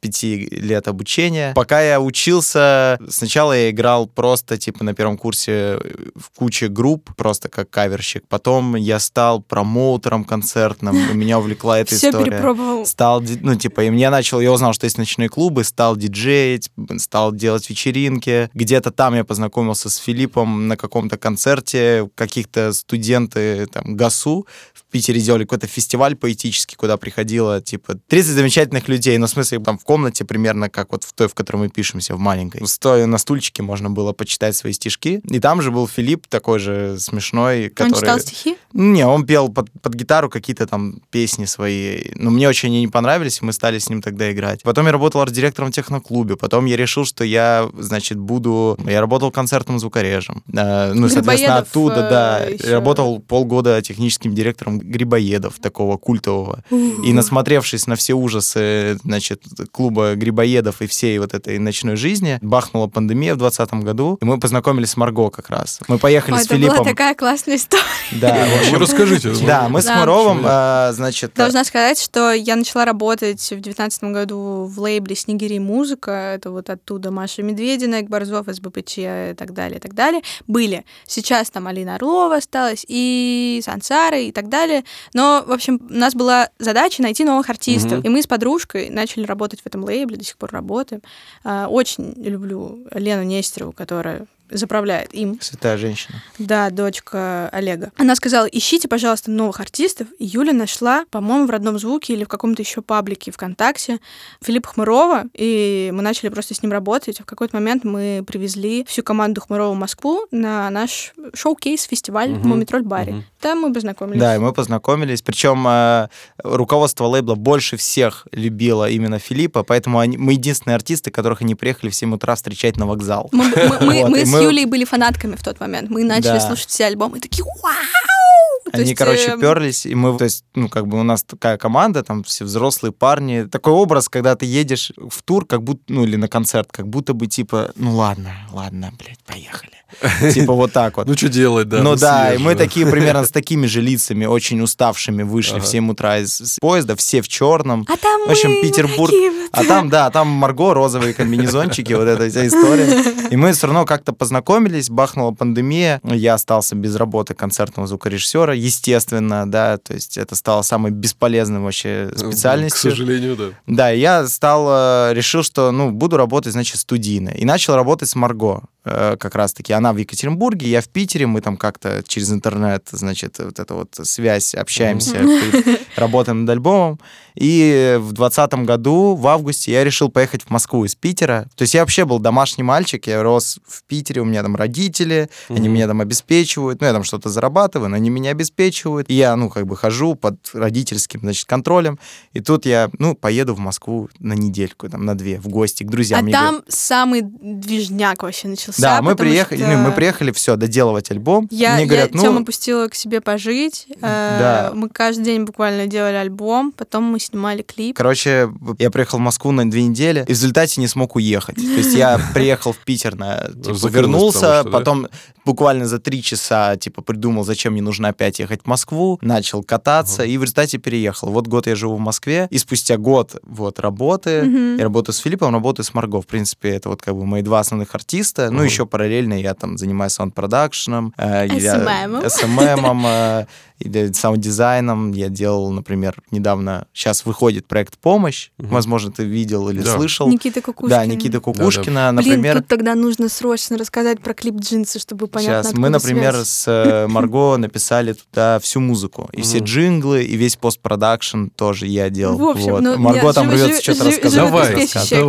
[0.07, 1.53] э, пяти лет обучения.
[1.53, 5.79] Пока я учился, сначала я играл просто, типа, на первом курсе э,
[6.15, 8.23] в куче групп, просто как каверщик.
[8.27, 12.85] Потом я стал промоутером концертным, и меня увлекла эта Все история перепробовал.
[12.85, 17.33] стал, ну, типа, и я начал, я узнал, что есть ночные клубы, стал диджеить, стал
[17.33, 18.49] делать вечеринки.
[18.53, 25.19] Где-то там я познакомился с Филиппом на каком-то концерте, каких-то студенты, там, ГАСУ в Питере
[25.19, 29.83] делали какой-то фестиваль поэтический, куда приходило, типа, 30 замечательных людей, ну, в смысле, там, в
[29.83, 32.65] комнате примерно как вот в той, в которой мы пишемся, в маленькой.
[32.67, 35.21] Стоя на стульчике, можно было почитать свои стишки.
[35.29, 37.99] И там же был Филипп, такой же смешной, Он который...
[37.99, 38.57] читал стихи?
[38.73, 42.11] Не, он пел под, под гитару какие-то там песни свои.
[42.15, 44.63] Но мне очень они не понравились, и мы стали с ним тогда играть.
[44.63, 46.35] Потом я работал арт-директором в техноклубе.
[46.35, 48.77] Потом я решил, что я, значит, буду...
[48.85, 50.43] Я работал концертным звукорежем.
[50.53, 52.39] Э, ну, соответственно, Грибоедов, оттуда, э, да.
[52.45, 52.67] ещё.
[52.67, 56.63] Я работал полгода техническим директором Грибоедов, такого культового.
[56.71, 59.43] И насмотревшись на все ужасы, значит,
[59.77, 62.39] клуба грибоедов и всей вот этой ночной жизни.
[62.41, 65.79] Бахнула пандемия в 2020 году, и мы познакомились с Марго как раз.
[65.87, 66.77] Мы поехали Ой, с это Филиппом.
[66.77, 67.83] была такая классная история.
[68.13, 69.33] Да, в общем, Расскажите.
[69.45, 69.99] да, мы с Да.
[69.99, 75.59] Маровым, а, значит, Должна сказать, что я начала работать в девятнадцатом году в лейбле «Снегири
[75.59, 76.33] музыка».
[76.35, 80.21] Это вот оттуда Маша Медведина, Борзов, СБПЧ и так далее, и так далее.
[80.47, 80.85] Были.
[81.05, 84.83] Сейчас там Алина Орлова осталась, и Сансара, и так далее.
[85.13, 88.03] Но, в общем, у нас была задача найти новых артистов.
[88.03, 91.01] И мы с подружкой начали работать в этом лейбле, до сих пор работаем.
[91.43, 95.37] А, Очень люблю Лену Нестерову, которая заправляет им.
[95.41, 96.21] святая женщина.
[96.39, 97.91] Да, дочка Олега.
[97.97, 100.07] Она сказала, ищите, пожалуйста, новых артистов.
[100.19, 103.99] И Юля нашла, по-моему, в родном звуке или в каком-то еще паблике ВКонтакте
[104.43, 107.19] Филиппа Хмырова, и мы начали просто с ним работать.
[107.19, 112.49] В какой-то момент мы привезли всю команду Хмырова в Москву на наш шоу-кейс-фестиваль в Мгм.
[112.49, 113.11] Мумитроль-баре.
[113.13, 113.23] Мгм.
[113.41, 114.19] Там мы познакомились.
[114.19, 115.21] Да, и мы познакомились.
[115.21, 116.07] Причем э,
[116.43, 121.89] руководство лейбла больше всех любило именно Филиппа, поэтому они, мы единственные артисты, которых они приехали
[121.89, 123.29] в 7 утра встречать на вокзал.
[123.31, 125.89] Мы, мы- мы- Вот, мы и с мы- Юлей были фанатками в тот момент.
[125.89, 126.47] Мы начали Да.
[126.47, 130.25] слушать все альбомы и такие «Вау!» То Они, есть, короче, эм, перлись, и мы, то
[130.25, 133.43] есть, ну, как бы у нас такая команда, там все взрослые парни.
[133.43, 137.13] Такой образ, когда ты едешь в тур, как будто, ну, или на концерт, как будто
[137.13, 139.71] бы, типа, ну, ладно, ладно, блядь, поехали.
[140.33, 141.07] Типа вот так вот.
[141.07, 141.81] Ну, что делать, да?
[141.81, 145.89] Ну да, и мы такие примерно с такими же лицами, очень уставшими, вышли в 7
[145.89, 147.85] утра из, поезда, все в черном.
[147.89, 149.13] А там В общем, Петербург.
[149.51, 153.03] А там, да, там Марго, розовые комбинезончики, вот эта вся история.
[153.29, 155.99] И мы все равно как-то познакомились, бахнула пандемия.
[156.03, 162.09] Я остался без работы концертного звукорежиссера, естественно, да, то есть это стало самой бесполезной вообще
[162.13, 162.91] К специальностью.
[162.91, 163.45] сожалению, да.
[163.67, 167.29] Да, я стал, э, решил, что, ну, буду работать, значит, студийно.
[167.29, 169.73] И начал работать с Марго, э, как раз-таки.
[169.77, 173.95] Она в Екатеринбурге, я в Питере, мы там как-то через интернет, значит, вот эта вот
[174.03, 175.21] связь, общаемся,
[175.95, 176.99] работаем над альбомом.
[177.35, 181.47] И в двадцатом году, в августе, я решил поехать в Москву из Питера.
[181.55, 185.29] То есть я вообще был домашний мальчик, я рос в Питере, у меня там родители,
[185.47, 189.09] они меня там обеспечивают, ну, я там что-то зарабатываю, но они меня обеспечивают.
[189.09, 191.99] И я, ну, как бы хожу под родительским, значит, контролем.
[192.33, 195.89] И тут я, ну, поеду в Москву на недельку, там, на две, в гости к
[195.89, 196.27] друзьям.
[196.27, 198.81] А там самый движняк вообще начался.
[198.81, 201.47] да, мы приехали, что не, мы приехали, все, доделывать альбом.
[201.51, 203.87] Я, Мне говорят, я ну, Тёму пустила к себе пожить.
[203.89, 204.71] э, Да.
[204.73, 207.95] Мы каждый день буквально делали альбом, потом мы снимали клип.
[207.95, 208.49] короче,
[208.79, 211.55] я приехал в Москву на две недели, и в результате не смог уехать.
[211.55, 214.63] То есть я приехал в Питер, на, типа, вернулся, да?
[214.63, 215.07] потом
[215.45, 220.23] буквально за три часа, типа, придумал, зачем мне нужно опять ехать в Москву, начал кататься,
[220.23, 221.29] и в результате переехал.
[221.29, 225.53] Вот год я живу в Москве, и спустя год вот работы, я работаю с Филиппом,
[225.53, 226.21] работаю с Марго.
[226.21, 228.49] В принципе, это вот как бы мои два основных артиста.
[228.51, 231.45] Ну, еще параллельно я там занимаюсь саунд-продакшеном, я-.
[231.47, 233.45] SMM, э,
[233.79, 235.11] или саунд-дизайном.
[235.11, 238.49] Я делал, например, недавно, сейчас выходит проект «Помощь».
[238.57, 238.69] Мгм.
[238.69, 239.95] Возможно, ты видел или Да.
[239.95, 240.27] слышал.
[240.29, 240.89] Никита Кукушкин.
[240.89, 242.39] Да, Никита Кукушкина, например.
[242.55, 246.47] Блин, тут тогда нужно срочно рассказать про клип «Джинсы», чтобы понятно, Сейчас мы, например, связь.
[246.47, 249.29] с э, Марго написали туда всю музыку.
[249.33, 249.65] И все Мгм.
[249.65, 252.37] джинглы, и весь постпродакшн тоже я делал.
[252.37, 252.81] В общем, Вот.
[252.81, 254.37] ну, Марго нет, там живо- рвется живо- что-то рассказать.
[254.39, 254.67] Давай,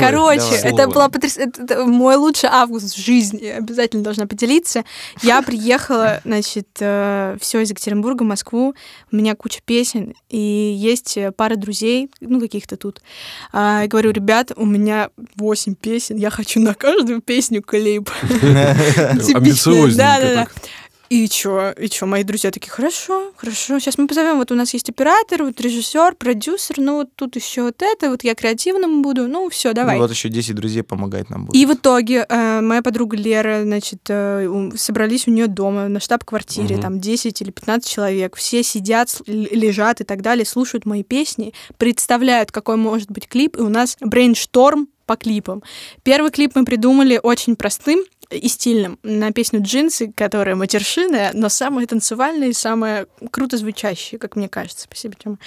[0.01, 0.73] Короче, давай.
[0.73, 1.37] это была потряс...
[1.37, 3.45] это- это мой лучший август в жизни.
[3.47, 4.85] Обязательно должна поделиться.
[5.23, 8.75] Я приехала, значит, все из Екатеринбурга в Москву.
[9.13, 13.01] У меня куча песен, и есть э, пара друзей, ну, каких-то тут.
[13.53, 18.11] А, Я говорю, ребят, у меня 8 песен, я хочу на каждую песню клип.
[19.35, 20.45] Амбициозненько да-да-да.
[20.45, 20.53] так.
[21.11, 24.75] И чё, и чё, мои друзья такие, хорошо, хорошо, сейчас мы позовем, вот у нас
[24.75, 29.27] есть оператор, вот режиссер, продюсер, ну вот тут еще вот это, вот я креативным буду,
[29.27, 29.97] ну все, давай.
[29.97, 31.57] И вот еще 10 друзей помогать нам будут.
[31.61, 36.75] И в итоге э, моя подруга Лера, значит, э, собрались у нее дома на штаб-квартире,
[36.75, 36.83] Мгм.
[36.83, 42.53] там 10 или 15 человек, все сидят, лежат и так далее, слушают мои песни, представляют,
[42.53, 45.63] какой может быть клип, и у нас brainstorm по клипам.
[46.03, 51.87] Первый клип мы придумали очень простым и стильным на песню «Джинсы», которая матершинная, но самая
[51.87, 54.85] танцевальная и самая круто звучащая, как мне кажется.
[54.85, 55.39] Спасибо, Тёма.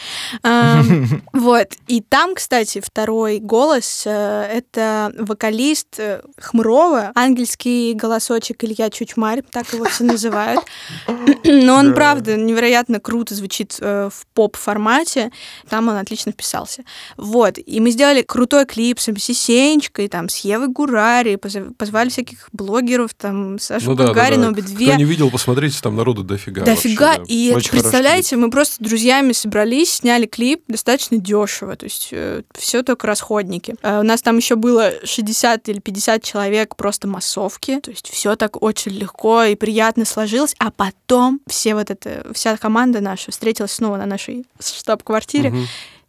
[1.33, 1.67] Вот.
[1.87, 9.71] И там, кстати, второй голос э,— это вокалист э, Хмурова, ангельский голосочек Илья Чучмарь, так
[9.73, 10.61] его все называют.
[11.43, 11.93] Но он, Да.
[11.95, 15.31] правда, невероятно круто звучит э, в поп-формате.
[15.69, 16.83] Там он отлично вписался.
[17.17, 17.57] Вот.
[17.63, 22.49] И мы сделали крутой клип с МС Сенечкой, там, с Евой Гурари, позв- позвали всяких
[22.51, 22.70] блогеров,
[23.17, 24.51] там, Сашу Ну да, да, Гагарину, да.
[24.51, 24.87] Бедве.
[24.87, 26.63] Кто не видел, посмотрите, там народу дофига.
[26.63, 27.17] Дофига.
[27.17, 27.33] вообще, да.
[27.33, 31.75] И Очень представляете, мы просто с друзьями собрались, сняли клип достаточно дешево.
[31.75, 32.13] То есть
[32.57, 33.75] все только расходники.
[33.81, 37.79] Э, у нас там еще было 60 или 50 человек просто массовки.
[37.79, 40.55] То есть все так очень легко и приятно сложилось.
[40.59, 45.49] А потом все вот это, вся команда наша встретилась снова на нашей штаб-квартире.
[45.49, 45.67] Мгм.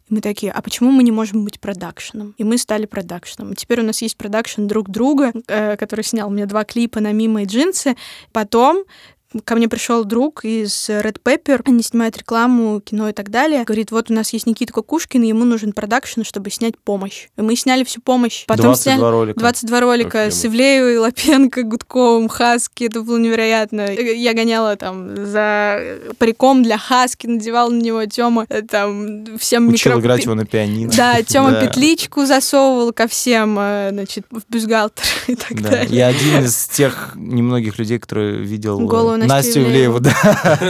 [0.09, 2.35] И мы такие, а почему мы не можем быть продакшеном?
[2.37, 3.55] И мы стали продакшеном.
[3.55, 7.43] Теперь у нас есть продакшн друг друга, э, который снял мне два клипа на «Мимо»
[7.43, 7.95] и «Джинсы».
[8.31, 8.83] Потом
[9.43, 13.63] ко мне пришел друг из Red Pepper, они снимают рекламу, кино и так далее.
[13.63, 17.27] Говорит, вот у нас есть Никита Кукушкин, ему нужен продакшн, чтобы снять помощь.
[17.37, 18.45] И мы сняли всю помощь.
[18.45, 19.39] Потом 22 сняли ролика.
[19.39, 22.85] 22 ролика с Ивлеевой, Лапенко, Гудковым, Хаски.
[22.85, 23.91] Это было невероятно.
[23.91, 25.79] Я гоняла там за
[26.17, 30.01] париком для Хаски, надевала на него Тёма э, там всем Учил микро...
[30.01, 30.91] играть его на пианино.
[30.95, 31.65] Да, Тёма да.
[31.65, 35.69] петличку засовывал ко всем, э, значит, в бюстгальтер и так да.
[35.69, 35.95] далее.
[35.95, 40.13] Я один из тех немногих людей, которые видел Голову Настю Ивлееву, да.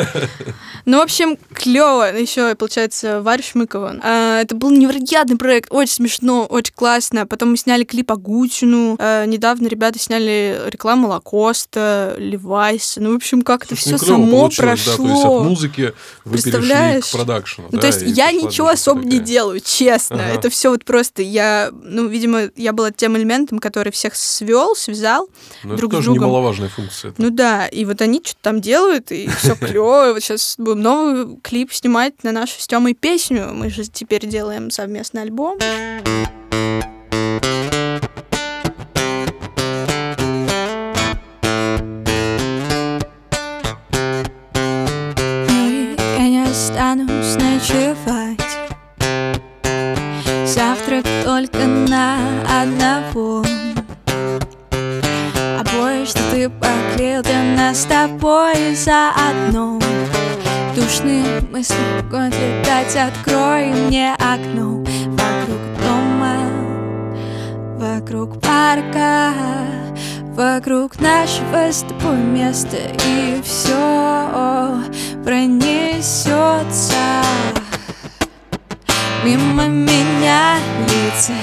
[0.86, 2.13] Ну, в общем, клево.
[2.13, 3.96] Еще, получается, Варя Шмыкова.
[4.04, 7.25] А, это был невероятный проект, очень смешно, очень классно.
[7.25, 8.98] Потом мы сняли клип Агутину.
[9.00, 13.00] А, недавно ребята сняли рекламу Лакоста, Левайса.
[13.02, 14.65] Ну, в общем, как-то все само прошло.
[14.65, 15.94] Да, то есть от музыки
[16.25, 17.06] вы Представляешь?
[17.06, 17.69] к продакшену.
[17.71, 19.19] Ну, да, то есть я ничего особо такая.
[19.19, 20.17] не делаю, честно.
[20.17, 20.34] Ага.
[20.34, 25.30] Это все вот просто я, ну, видимо, я была тем элементом, который всех свел, связал
[25.63, 26.23] Но друг это тоже с другом.
[26.30, 27.12] немаловажная функция.
[27.12, 27.21] Это.
[27.21, 30.13] Ну да, и вот они что-то там делают, и все клево.
[30.13, 33.50] Вот сейчас будем новый клип снимать на нашу с Тёмой песню.
[33.54, 35.58] Мы же теперь делаем совместный альбом.
[71.54, 71.83] Нашего с
[72.17, 74.79] места И все
[75.23, 76.95] пронесется
[79.23, 81.33] Мимо меня лица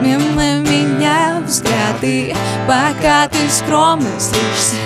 [0.00, 2.34] Мимо меня взгляды
[2.66, 4.76] Пока ты скромно слышишься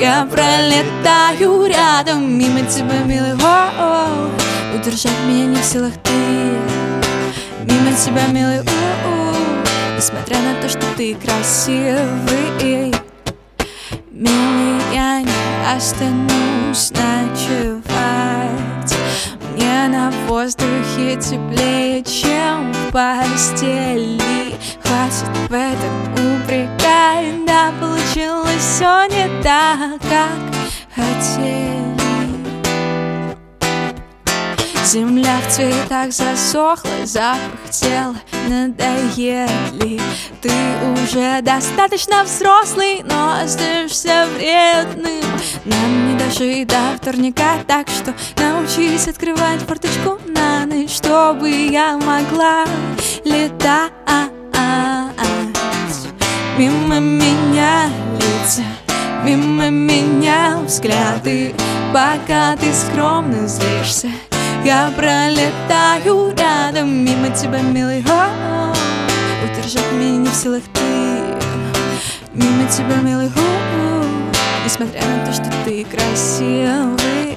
[0.00, 4.30] Я пролетаю рядом Мимо тебя, милый о -о.
[4.74, 6.12] Удержать меня не в силах ты
[7.64, 9.34] Мимо тебя, милый у -у.
[9.96, 13.01] Несмотря на то, что ты красивый
[14.22, 17.82] Милый, я не останусь ночевать.
[19.52, 24.20] Мне на воздухе теплее, чем в постели.
[24.80, 27.44] Хватит в этом упрекать.
[27.48, 30.38] Да, получилось все не так, как
[30.94, 31.91] хотели
[34.92, 38.14] Земля в цветах засохла, запах тела
[38.46, 39.98] надоели.
[40.42, 40.50] Ты
[40.92, 45.24] уже достаточно взрослый, но остаешься вредным.
[45.64, 52.66] Нам не дожить до вторника, так что научись открывать форточку на ночь Чтобы я могла
[53.24, 53.92] летать.
[56.58, 58.62] Мимо меня лица,
[59.24, 61.54] мимо меня взгляды.
[61.94, 64.10] Пока ты скромно злишься
[64.64, 70.80] я пролетаю рядом мимо тебя, милый Удержать меня не в силах ты.
[72.32, 73.30] Мимо тебя, милый
[74.64, 77.36] Несмотря на то, что ты красивый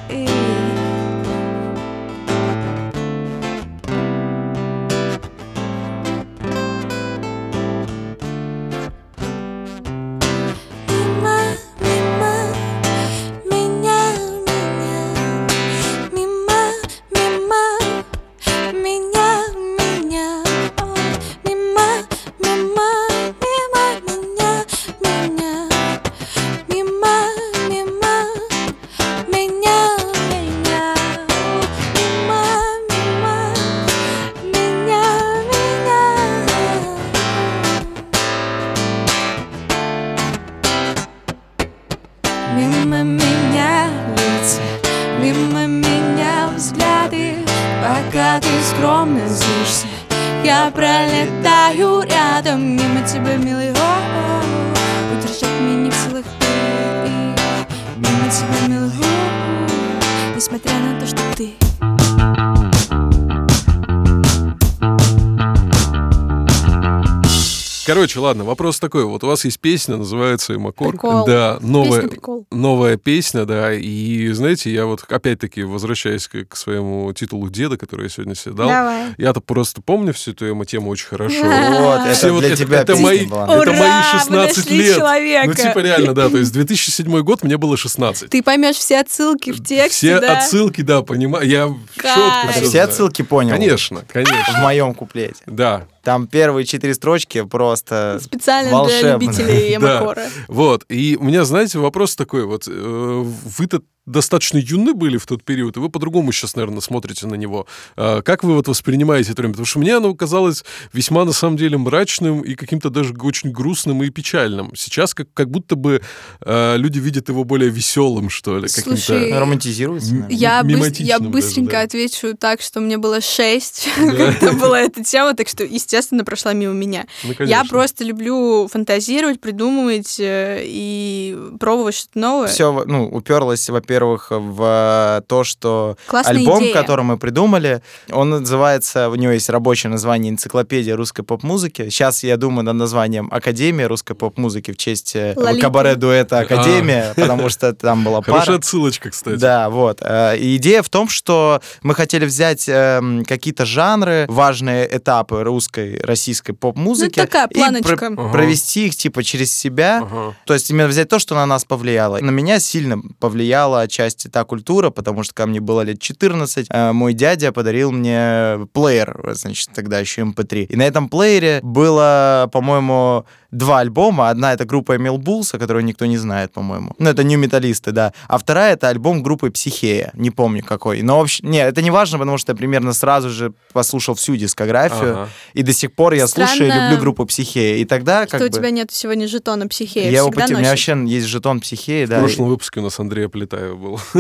[68.06, 69.04] Короче, ладно, вопрос такой.
[69.04, 70.92] Вот у вас есть песня, называется «Имакор».
[70.92, 71.26] Прикол.
[71.26, 72.45] Да, новая, Песня прикол.
[72.56, 73.74] Новая песня, да.
[73.74, 78.54] И, знаете, я вот опять-таки возвращаясь к, к своему титулу деда, который я сегодня себе
[78.56, 78.68] дал.
[78.68, 79.16] Давай.
[79.18, 81.36] Я-то просто помню всю эту тему очень хорошо.
[81.46, 83.44] Вот, это Все вот для это- тебя это песня мои- была.
[83.46, 83.80] это Ура, мои
[84.14, 84.96] мы 16 нашли лет.
[84.96, 85.48] человека.
[85.48, 86.30] Ну, типа реально, да.
[86.30, 88.30] То есть 2007 год мне было 16.
[88.30, 90.38] Ты поймешь все отсылки в тексте, Все да?
[90.40, 91.46] отсылки, да, понимаю.
[91.48, 92.10] Я четко
[92.48, 92.88] А все знаю.
[92.90, 93.52] отсылки понял?
[93.52, 94.60] Конечно, В конечно.
[94.62, 95.36] моем куплете.
[95.46, 99.14] Да, Там первые четыре строчки просто Специально для волшебные.
[99.14, 99.94] любителей Да.
[99.96, 100.24] Ямакора.
[100.48, 100.86] Вот.
[100.90, 102.45] И у меня, знаете, вопрос такой.
[102.46, 103.22] Вот э,
[103.58, 107.66] вы-то достаточно юны были в тот период, и вы по-другому сейчас, наверное, смотрите на него.
[107.96, 109.54] А Как вы вот воспринимаете это время?
[109.54, 114.04] Потому что мне оно казалось весьма, на самом деле, мрачным и каким-то даже очень грустным
[114.04, 114.72] и печальным.
[114.76, 116.02] Сейчас как, как будто бы
[116.42, 118.68] э, люди видят его более веселым, что ли.
[118.68, 120.36] Слушай, романтизируется, наверное.
[120.36, 121.82] Я, быс- я даже, быстренько да.
[121.82, 124.12] отвечу так, что мне было шесть, Да.
[124.34, 127.08] когда была эта тема, так что, естественно, прошла мимо меня.
[127.24, 132.48] Ну, Я просто люблю фантазировать, придумывать э, и пробовать что-то новое.
[132.48, 136.74] Все, ну, уперлось, во-первых, в то, что Классная альбом, идея.
[136.74, 137.82] который мы придумали,
[138.12, 141.90] он называется, у него есть рабочее название «Энциклопедия русской поп-музыки».
[141.90, 145.62] Сейчас, я думаю, над названием «Академия русской поп-музыки» в честь э, Лолиты.
[145.62, 148.58] кабаре-дуэта «Академия», потому что там была Хорошая пара.
[148.58, 149.36] отсылочка, кстати.
[149.40, 150.00] Да, вот.
[150.02, 156.00] Э, И идея в том, что мы хотели взять эм, какие-то жанры, важные этапы русской,
[156.04, 157.20] российской поп-музыки.
[157.20, 158.08] Ну, такая и планочка.
[158.08, 158.30] Ага.
[158.32, 160.02] провести их, типа, через себя.
[160.04, 160.36] Ага.
[160.46, 162.18] То есть именно взять то, что на нас повлияло.
[162.20, 166.68] На меня сильно повлияла отчасти та культура, потому что ко мне было лет 14.
[166.70, 170.66] э, Мой дядя подарил мне плеер, значит, тогда еще MP3.
[170.66, 173.26] И на этом плеере было, по-моему,
[173.58, 174.30] два альбома.
[174.30, 176.94] Одна это группа Эмил Булса, которую никто не знает, по-моему.
[177.00, 178.14] Ну, это не металлисты, да.
[178.28, 180.12] А вторая это альбом группы Психея.
[180.14, 181.02] Не помню какой.
[181.02, 185.12] Но вообще, не, это не важно, потому что я примерно сразу же послушал всю дискографию.
[185.12, 185.30] Ага.
[185.54, 187.78] И до сих пор я слушаю и Странно, люблю группу Психея.
[187.78, 188.56] И тогда как Что у бы...
[188.56, 190.10] тебя нет сегодня жетона психея?
[190.10, 190.58] Я его всегда потерял.
[190.60, 192.20] У меня вообще есть жетон психеи, В да.
[192.20, 194.00] прошлом выпуске у нас Андрей Плетаев был,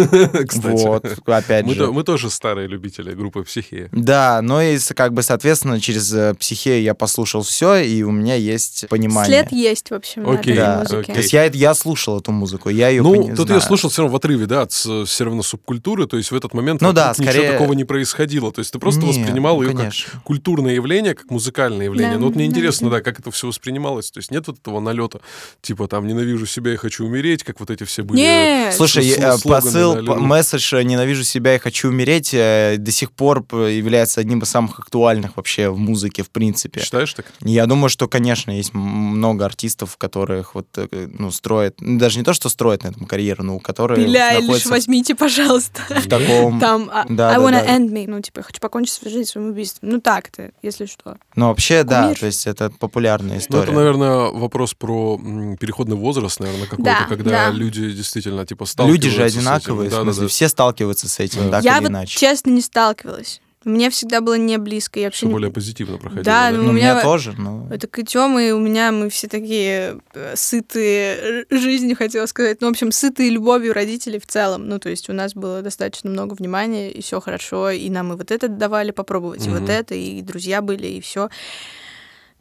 [0.47, 0.85] кстати.
[0.85, 1.85] Вот, опять Мы, же.
[1.85, 3.89] то- мы тоже старые любители группы «Психия».
[3.91, 8.35] Да, ну и как бы, соответственно, через э, психею я послушал все, и у меня
[8.35, 9.24] есть понимание.
[9.25, 11.13] След есть, в общем, на Окей, этой Да, музыке.
[11.13, 13.61] то есть я, я слушал эту музыку, я ее Ну, пони- тут знаю.
[13.61, 16.53] я слушал все равно в отрыве, да, от все равно субкультуры, то есть в этот
[16.53, 19.63] момент Ну да, ничего скорее- такого не происходило, то есть ты просто Не, воспринимал ну,
[19.63, 20.21] ее как конечно.
[20.23, 22.13] культурное явление, как музыкальное явление.
[22.13, 23.01] Да, Но вот мне да, интересно, да.
[23.01, 25.19] как это все воспринималось, то есть нет вот этого налета,
[25.61, 28.19] типа там «ненавижу себя и хочу умереть», как вот эти все были.
[28.19, 28.73] Нет.
[28.73, 34.21] Слушай, э, посыл, месседж э, «Ненавижу себя и хочу умереть» э, до сих пор является
[34.21, 36.81] одним из самых актуальных вообще в музыке, в принципе.
[36.81, 37.25] Считаешь так?
[37.41, 38.73] Я думаю, что, конечно, есть
[39.15, 40.87] много артистов, которых вот, э,
[41.17, 44.41] ну, строят, ну, даже не то, что строят на этом карьеру, но которые Билли Айлиш,
[44.41, 45.81] находятся возьмите, пожалуйста.
[45.89, 46.59] в таком...
[46.65, 47.77] Там а, Да, I да, wanna да.
[47.77, 49.89] end me, ну, типа, я хочу покончить свою жизнь своим убийством.
[49.89, 51.17] Ну, так-то, если что.
[51.35, 52.19] Ну, вообще, да, Кумир.
[52.19, 53.63] то есть это популярная Ну, история.
[53.63, 55.17] это, наверное, вопрос про
[55.59, 57.49] переходный возраст, наверное, какой-то, Да, когда да.
[57.51, 59.39] люди действительно, типа, Люди же сталкиваются с этим.
[59.39, 60.11] одинаковые, в Да-да-да.
[60.13, 61.51] смысле, все сталкиваются с этим, Да.
[61.51, 62.19] так я или вот, иначе.
[62.19, 63.41] честно, не сталкивалась.
[63.65, 64.99] Мне всегда было не близко.
[64.99, 66.23] Я вообще Всё не- более позитивно проходило.
[66.23, 67.67] Да, Ну, ну, у у меня меня- тоже, но...
[67.71, 72.61] Это Тёмы, у меня мы все такие э, сытые жизнью, хотела сказать.
[72.61, 74.69] Ну, в общем, сытые любовью родителей в целом.
[74.69, 78.15] Ну, то есть у нас было достаточно много внимания, и все хорошо, и нам и
[78.15, 79.59] вот это давали попробовать, и Мгм.
[79.61, 81.29] вот это, и друзья были, и все.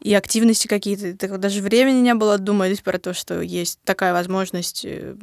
[0.03, 1.17] И активности какие-то.
[1.17, 5.15] Так вот даже времени не было думать про то, что есть такая возможность э,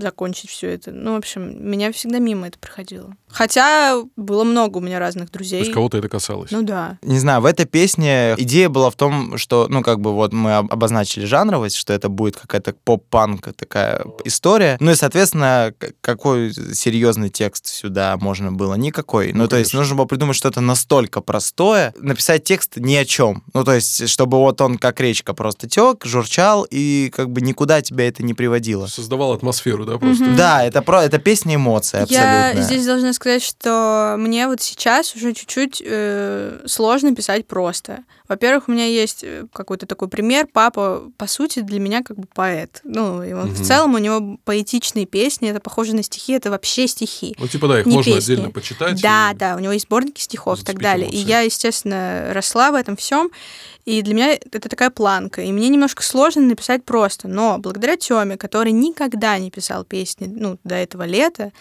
[0.00, 0.90] закончить все это.
[0.90, 3.14] Ну, в общем, меня всегда мимо это проходило.
[3.34, 5.60] Хотя было много у меня разных То друзей.
[5.60, 6.50] есть кого-то это касалось.
[6.50, 6.98] Ну да.
[7.02, 10.54] Не знаю, в этой песне идея была в том, что, ну, как бы вот мы
[10.54, 14.76] об- обозначили жанровость, что это будет какая-то поп-панк такая история.
[14.80, 18.74] Ну и, соответственно, какой серьезный текст сюда можно было?
[18.74, 19.32] Никакой.
[19.32, 23.42] Ну, Ну, то есть нужно было придумать что-то настолько простое, написать текст ни о чем.
[23.52, 27.82] Ну, то есть, чтобы вот он как речка просто тек, журчал, и как бы никуда
[27.82, 28.86] тебя это не приводило.
[28.86, 30.24] Создавал атмосферу, да, просто.
[30.24, 30.36] Мгм.
[30.36, 32.62] Да, это про это песня эмоций Я абсолютно.
[32.62, 38.04] здесь должна сказать, что мне вот сейчас уже чуть-чуть э, сложно писать просто.
[38.28, 40.46] Во-первых, у меня есть э, какой-то такой пример.
[40.52, 42.80] Папа, по сути, для меня как бы поэт.
[42.84, 43.64] Ну, и он в Мгм.
[43.64, 47.34] целом у него поэтичные песни, это похоже на стихи, это вообще стихи.
[47.38, 48.32] Ну, типа, да, их Не можно песни.
[48.32, 49.00] отдельно почитать.
[49.02, 51.08] Да, и- да, у него есть сборники стихов и так далее.
[51.10, 53.30] И я, естественно, росла в этом всем.
[53.84, 55.42] И для меня это такая планка.
[55.42, 57.28] И мне немножко сложно написать просто.
[57.28, 61.52] Но благодаря Тёме, который никогда не писал песни, ну, до этого лета,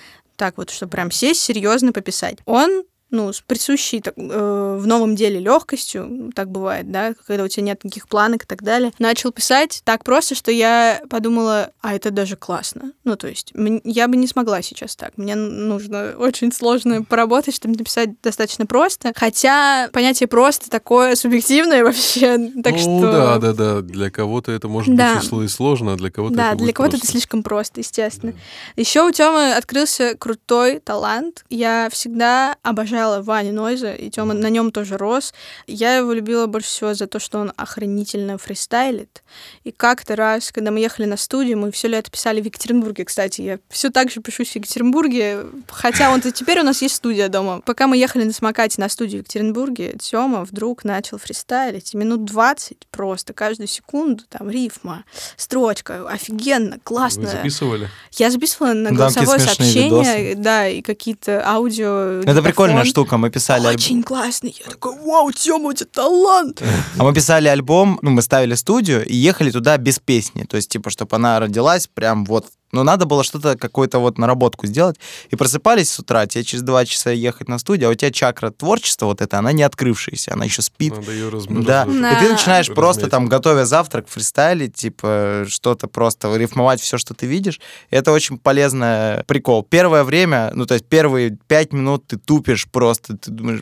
[0.43, 2.83] так вот, чтобы прям сесть серьезно пописать, он
[3.13, 7.67] ну, с присущей так, э, в новом деле легкостью, так бывает, да, когда у тебя
[7.67, 12.09] нет никаких планок и так далее, начал писать так просто, что я подумала, а это
[12.09, 12.91] даже классно.
[13.03, 13.53] Ну, то есть
[13.83, 15.11] я бы не смогла сейчас так.
[15.17, 19.13] Мне нужно очень сложно поработать, чтобы написать достаточно просто.
[19.15, 22.51] Хотя понятие просто такое субъективное вообще.
[22.63, 23.11] Так ну, что...
[23.11, 23.81] да, да, да.
[23.81, 25.21] Для кого-то это может Да.
[25.31, 28.33] быть и сложно, а для кого-то Да, для кого-то это слишком просто, естественно.
[28.75, 31.45] Еще у Тёмы открылся крутой талант.
[31.49, 35.33] Я всегда обожала Ваню Нойза, и Тёма на нем тоже рос.
[35.67, 39.23] Я его любила больше всего за то, что он охранительно фристайлит.
[39.63, 43.41] И как-то раз, когда мы ехали на студию, мы все лето писали в Екатеринбурге, кстати.
[43.41, 47.61] Я все так же пишу в Екатеринбурге, хотя он теперь у нас есть студия дома.
[47.61, 51.93] Пока мы ехали на самокате на студию в Екатеринбурге, Тёма вдруг начал фристайлить.
[51.93, 55.03] И минут 20 просто, каждую секунду, там, рифма,
[55.37, 57.27] строчка, офигенно, Вы классно.
[57.27, 57.89] записывали?
[58.11, 62.21] Я записывала на голосовое сообщение, да, и какие-то аудио.
[62.21, 62.92] Это прикольная диктофон.
[62.93, 63.17] Штука.
[63.17, 63.67] Мы писали.
[63.67, 64.55] Очень классный.
[64.65, 66.61] Я такой, вау, Тёма, у тебя талант.
[66.97, 70.43] А мы писали альбом, ну, мы ставили студию и ехали туда без песни.
[70.43, 74.67] То есть, типа, чтобы она родилась прям вот но надо было что-то, какую-то вот наработку
[74.67, 74.97] сделать.
[75.29, 78.49] И просыпались с утра, тебе через два часа ехать на студию, а у тебя чакра
[78.49, 80.95] творчества вот эта, она не открывшаяся, она еще спит.
[80.95, 81.45] Надо ее раз...
[81.47, 81.85] Да.
[81.85, 82.11] Да.
[82.11, 83.11] И ты начинаешь просто Размять.
[83.11, 87.61] там, готовя завтрак, фристайлить, типа, что-то просто, рифмовать все, что ты видишь.
[87.89, 89.63] Это очень полезный прикол.
[89.63, 93.61] Первое время, ну, то есть первые пять минут ты тупишь просто, ты думаешь,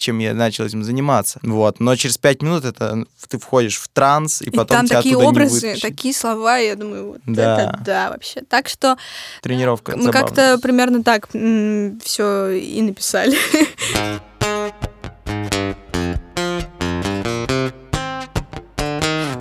[0.00, 1.40] «Бля, зачем я начал этим заниматься.
[1.42, 1.78] Вот.
[1.78, 5.16] Но через пять минут это ты входишь в транс, и И потом там тебя такие
[5.16, 7.60] образы, такие слова, я думаю, вот Да.
[7.60, 8.40] это да вообще.
[8.40, 8.96] Так что
[9.42, 13.36] Тренировка мы как-то примерно так все и написали.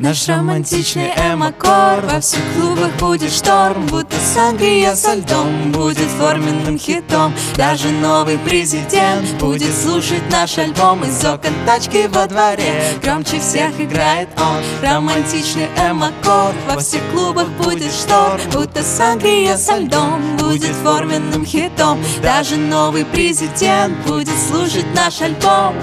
[0.02, 7.34] Наш романтичный эмо-кор Во всех клубах будет шторм Будто сангрия со льдом Будет форменным хитом.
[7.58, 12.82] Даже новый президент Будет слушать наш альбом Из окон тачки во дворе.
[13.04, 14.64] Громче всех играет он.
[14.82, 22.00] Романтичный эмо-кор Во всех клубах будет шторм Будто сангрия со льдом Будет форменным хитом.
[22.24, 25.76] Даже новый президент Будет слушать наш альбом.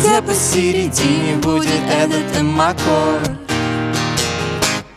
[0.00, 3.47] Где посередине будет этот эмо-кор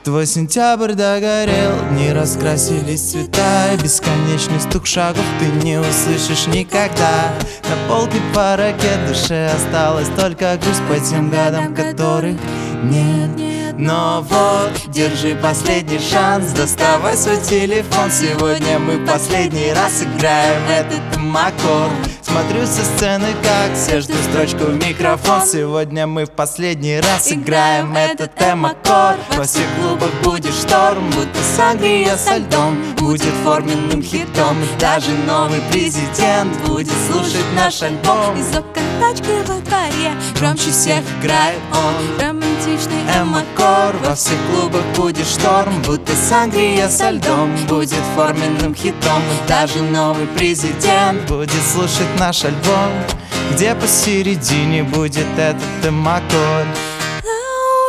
[0.03, 7.31] Твой сентябрь догорел, не раскрасились цвета Бесконечный стук шагов ты не услышишь никогда.
[7.69, 12.35] На полке по ракет душе осталась только грусть по тем годам, которых
[12.83, 18.11] нет но вот, держи последний шанс Доставай свой телефон.
[18.11, 21.01] Сегодня мы последний раз играем этот
[21.35, 21.91] аккорд.
[22.21, 25.41] Смотрю со сцены, как все ждут строчку в микрофон.
[25.45, 29.17] Сегодня мы в последний раз играем этот эм-аккорд.
[29.35, 34.57] Во всех клубах будет шторм, будто сангрия со льдом Будет форменным хитом.
[34.79, 38.39] Даже новый президент будет слушать наш альбом.
[38.39, 42.21] Из окон тачки во дворе Громче всех играет он
[42.61, 47.55] Романтичный Эм-аккорд Во всех клубах будет шторм Будто сангрия со льдом.
[47.67, 52.91] Будет форменным хитом Даже новый президент Будет слушать наш альбом.
[53.51, 56.90] Где посередине будет этот эм-аккорд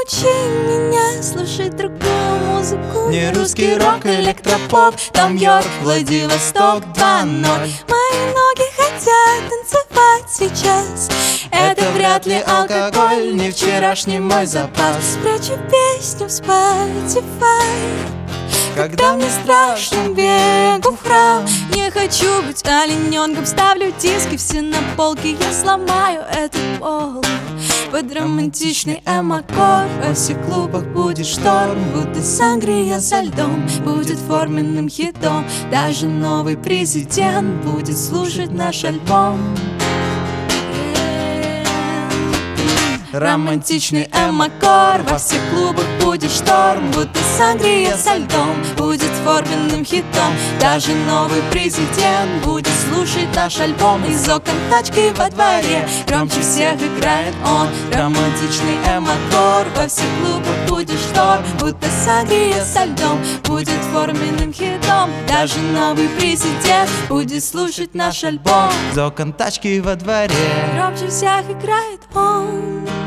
[0.03, 3.09] Научи меня слушать другую музыку.
[3.11, 4.97] Не русский рок, электропоп.
[5.13, 7.45] Там Йорк, Владивосток 2.0
[7.89, 11.09] Мои ноги хотят танцевать сейчас.
[11.53, 14.97] Это вряд ли алкоголь Не вчерашний мой запас.
[15.13, 18.22] Спрячу песню в Spotify
[18.75, 21.45] Когда мне страшно бегу в храм.
[21.75, 27.23] Не хочу быть олененком Ставлю диски все на полке Я сломаю этот пол.
[27.91, 31.79] Под романтичный эм-аккорд Во всех клубах будет шторм.
[31.93, 35.47] Будто сангрия со льдом Будет форменным хитом.
[35.71, 39.39] Даже новый президент Будет слушать наш альбом.
[43.13, 50.33] Романтичный эм-аккорд Во всех клубах будет шторм Будто сангрия со льдом Будет форменным хитом.
[50.61, 55.87] Даже новый президент Будет слушать наш альбом Из окон тачки во дворе.
[56.07, 63.19] Громче всех играет он Романтичный эм-аккорд Во всех клубах будет шторм Будто сангрия со льдом
[63.45, 65.11] Будет форменным хитом.
[65.29, 68.71] Даже новый президент Будет слушать наш альбом.
[68.93, 70.35] Из окон тачки во дворе.
[70.75, 73.02] Громче всех играет он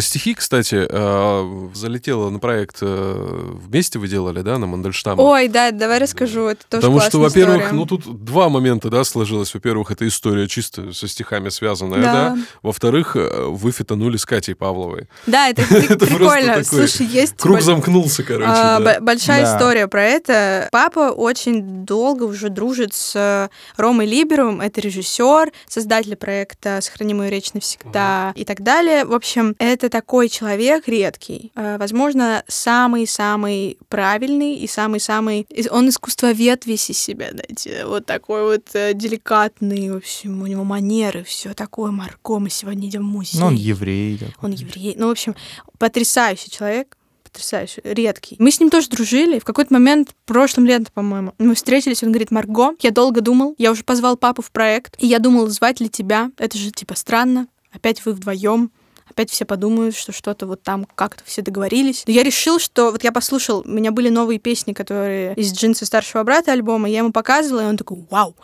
[0.00, 5.20] Про стихи, кстати, э, залетела на проект э, вместе вы делали, да, на Мандельштама?
[5.20, 7.74] Ой, да, давай расскажу, это тоже Потому что, во-первых, история.
[7.76, 9.52] ну тут два момента, да, сложилось.
[9.52, 12.12] Во-первых, это история чисто со стихами связанная, да.
[12.30, 12.38] Да.
[12.62, 15.06] Во-вторых, э, вы фитанули с Катей Павловой.
[15.26, 16.46] Да, это, Это прикольно.
[16.64, 17.36] такой Слушай, есть...
[17.36, 18.94] Круг замкнулся, короче, А, да.
[18.94, 19.54] б- Большая Да.
[19.54, 20.68] история про это.
[20.72, 24.62] Папа очень долго уже дружит с Ромой Либеровым.
[24.62, 29.04] Это режиссер, создатель проекта «Сохрани мою речь навсегда» и так далее.
[29.04, 31.52] В общем, это такой человек редкий.
[31.54, 35.46] Э, Возможно, самый-самый правильный и самый-самый...
[35.70, 37.84] Он искусствовед весь из себя, знаете.
[37.86, 41.90] Вот такой вот э, деликатный, в общем, у него манеры, все такое.
[41.90, 43.38] Марко, мы сегодня идем в музей.
[43.40, 44.18] Ну, он еврей.
[44.18, 44.34] такой.
[44.42, 44.94] Он еврей.
[44.96, 45.34] Ну, в общем,
[45.78, 46.96] потрясающий человек.
[47.24, 48.34] Потрясающий, редкий.
[48.40, 49.38] Мы с ним тоже дружили.
[49.38, 53.70] В какой-то момент, прошлым летом, по-моему, мы встретились, он говорит, Марго, я долго думал, я
[53.70, 56.32] уже позвал папу в проект, и я думал, звать ли тебя.
[56.38, 57.46] Это же, типа, странно.
[57.72, 58.72] Опять вы вдвоем.
[59.10, 62.04] Опять все подумают, что что-то вот там как-то все договорились.
[62.06, 65.84] Но я решил, что вот я послушал, у меня были новые песни, которые из джинса
[65.86, 68.36] старшего брата альбома, я ему показывала, и он такой, вау.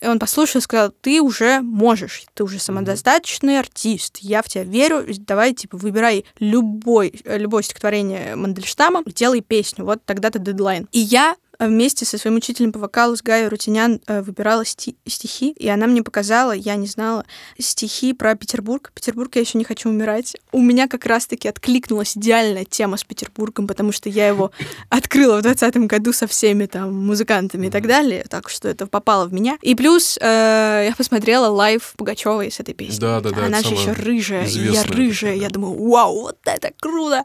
[0.00, 4.64] И он послушал и сказал, ты уже можешь, ты уже самодостаточный артист, я в тебя
[4.64, 10.88] верю, давай, типа, выбирай любой, э, любое стихотворение Мандельштама, делай песню, вот тогда-то дедлайн.
[10.92, 15.52] И я вместе со своим учителем по вокалу с Гаей Арутюнян э, выбирала сти- стихи,
[15.52, 17.24] и она мне показала, я не знала,
[17.58, 18.90] стихи про Петербург.
[18.94, 20.36] Петербург, я еще не хочу умирать.
[20.52, 24.50] У меня как раз-таки откликнулась идеальная тема с Петербургом, потому что я его
[24.88, 29.26] открыла в 2020 году со всеми там музыкантами и так далее, так что это попало
[29.26, 29.58] в меня.
[29.62, 32.98] И плюс э, я посмотрела live Пугачевой с этой песней.
[33.00, 35.54] Да-да-да, Она это же еще рыжая, я рыжая, я да.
[35.54, 37.22] думаю, вау, вот это круто!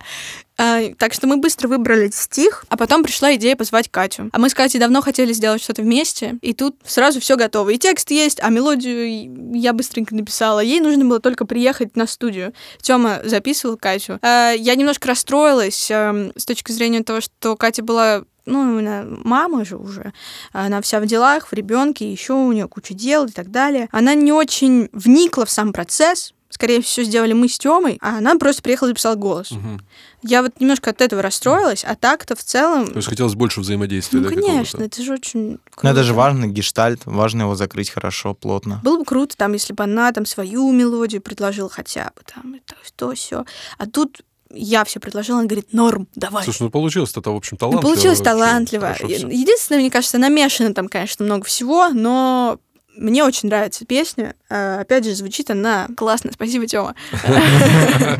[0.59, 4.29] А, так что мы быстро выбрали стих, а потом пришла идея позвать Катю.
[4.33, 7.69] А мы с Катей давно хотели сделать что-то вместе, и тут сразу все готово.
[7.69, 10.59] И текст есть, а мелодию я быстренько написала.
[10.59, 12.53] Ей нужно было только приехать на студию.
[12.81, 14.19] Тёма записывал Катю.
[14.21, 19.63] А, я немножко расстроилась эм, с точки зрения того, что Катя была ну, она мама
[19.63, 20.11] же уже,
[20.51, 23.87] она вся в делах, в ребенке, еще у нее куча дел и так далее.
[23.91, 28.35] Она не очень вникла в сам процесс, скорее всего, сделали мы с Тёмой, а она
[28.35, 29.51] просто приехала и записала голос.
[29.51, 29.81] Мгм.
[30.23, 32.87] Я вот немножко от этого расстроилась, а так-то в целом...
[32.87, 36.13] То есть хотелось больше взаимодействия, Ну, да, конечно, это же очень Ну, это же круто.
[36.13, 38.81] важный гештальт, важно его закрыть хорошо, плотно.
[38.83, 42.75] Было бы круто, там, если бы она там свою мелодию предложила хотя бы, там, это,
[42.95, 43.45] то, все.
[43.77, 44.21] А тут
[44.51, 46.43] я все предложила, она говорит, норм, давай.
[46.43, 47.81] Слушай, ну получилось это, в общем, Ну, талантливо.
[47.93, 48.31] получилось вообще.
[48.31, 48.95] талантливо.
[49.29, 52.59] Единственное, мне кажется, намешано там, конечно, много всего, но
[52.97, 54.33] мне очень нравится песня.
[54.49, 56.31] А, Опять же, звучит она классно.
[56.33, 56.95] Спасибо, Тёма.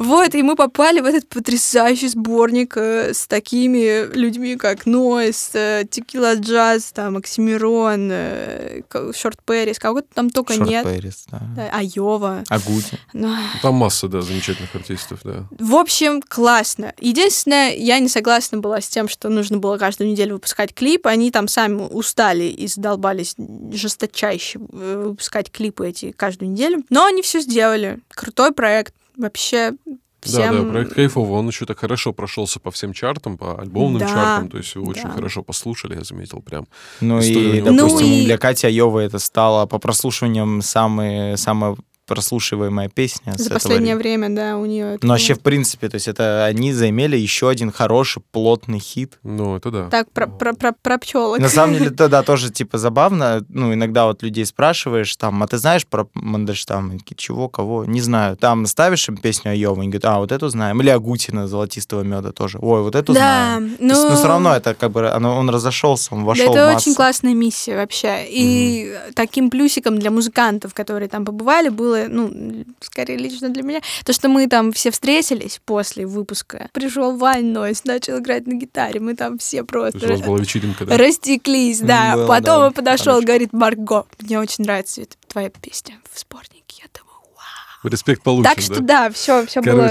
[0.00, 5.50] Вот, и мы попали в этот потрясающий сборник э, с такими людьми, как Нойс,
[5.90, 8.80] Текила Джаз, там, Оксимирон, э,
[9.14, 10.84] Шорт Пэрис, кого-то там только Шорт нет.
[10.84, 11.42] Пэрис, да.
[11.54, 12.44] Да, Айова.
[12.48, 12.98] Агути.
[13.60, 15.46] Там масса, да, замечательных артистов, да.
[15.58, 16.94] В общем, классно.
[16.98, 21.06] Единственное, я не согласна была с тем, что нужно было каждую неделю выпускать клип.
[21.08, 23.34] Они там сами устали и задолбались
[23.70, 26.82] жесточайше э, выпускать клипы эти каждую неделю.
[26.88, 27.98] Но они все сделали.
[28.08, 28.94] Крутой проект.
[29.18, 29.72] Вообще
[30.22, 30.56] всем...
[30.56, 31.38] Да, да, проект кайфовый.
[31.38, 34.48] Он еще так хорошо прошелся по всем чартам, по альбомным Да, чартам.
[34.48, 35.10] То есть его очень да.
[35.10, 36.66] хорошо послушали, я заметил прям.
[37.02, 41.76] Ну и, него допустим, Ну и- для Кати Айовой это стало по прослушиваниям самые, самая
[42.10, 44.98] прослушиваемая песня За этого последнее ре- время, да, у нее.
[45.00, 49.18] Но вообще, в принципе, то есть это они заимели еще один хороший, плотный хит.
[49.22, 49.88] Ну, это да.
[49.88, 51.38] Так, про, про, про, про пчелок.
[51.38, 53.44] На самом деле, тогда тоже, типа, забавно.
[53.48, 56.90] Ну, иногда вот людей спрашиваешь, там, а ты знаешь про Мандельштам?
[56.90, 57.84] Они такие, чего, кого?
[57.84, 58.36] Не знаю.
[58.36, 60.80] Там ставишь им песню Айова, они говорят, а, вот эту знаем.
[60.82, 62.58] Или Агутина, Золотистого меда тоже.
[62.60, 63.76] Ой, вот эту Да, знаем.
[63.78, 63.88] ну...
[63.94, 66.64] То есть, Но все равно это как бы, оно- он разошелся, он Да, вошел это
[66.66, 66.94] в очень массу.
[66.96, 68.26] классная миссия вообще.
[68.28, 74.12] И таким плюсиком для музыкантов, которые там побывали, было, ну, скорее лично для меня, то,
[74.12, 76.68] что мы там все встретились после выпуска.
[76.72, 80.26] Пришел Вань Нойс, начал играть на гитаре, мы там все То есть у вас просто
[80.26, 80.96] была вечеринка, да?
[80.96, 82.14] растеклись, да.
[82.14, 83.26] Было, Потом да, он подошел, хорошо.
[83.26, 86.59] говорит, Марго, мне очень нравится твоя песня в сборнике.
[87.82, 89.90] Респект получен, Так что да, все, все было,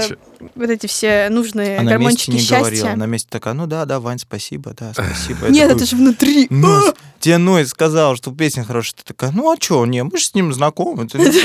[0.54, 2.58] вот эти все нужные А на месте гармончики не счастья.
[2.58, 2.94] говорила.
[2.94, 5.48] На месте такая, ну да, да, Вань, спасибо, да, спасибо.
[5.48, 6.46] Нет, это же внутри.
[6.50, 8.94] Ну, тебе Noize сказал, что песня хорошая.
[8.96, 11.08] Ты такая, ну а что, не, мы же с ним знакомы.
[11.08, 11.40] Конечно.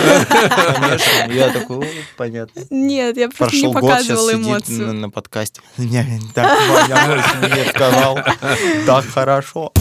[1.33, 2.61] Я такой, «О, понятно.
[2.69, 4.93] Нет, я просто не год, сейчас показывала эмоцию.
[4.93, 5.61] на, подкасте.
[5.77, 8.19] Не, не, так, Ваня Мой мне сказал,
[8.85, 9.71] так хорошо.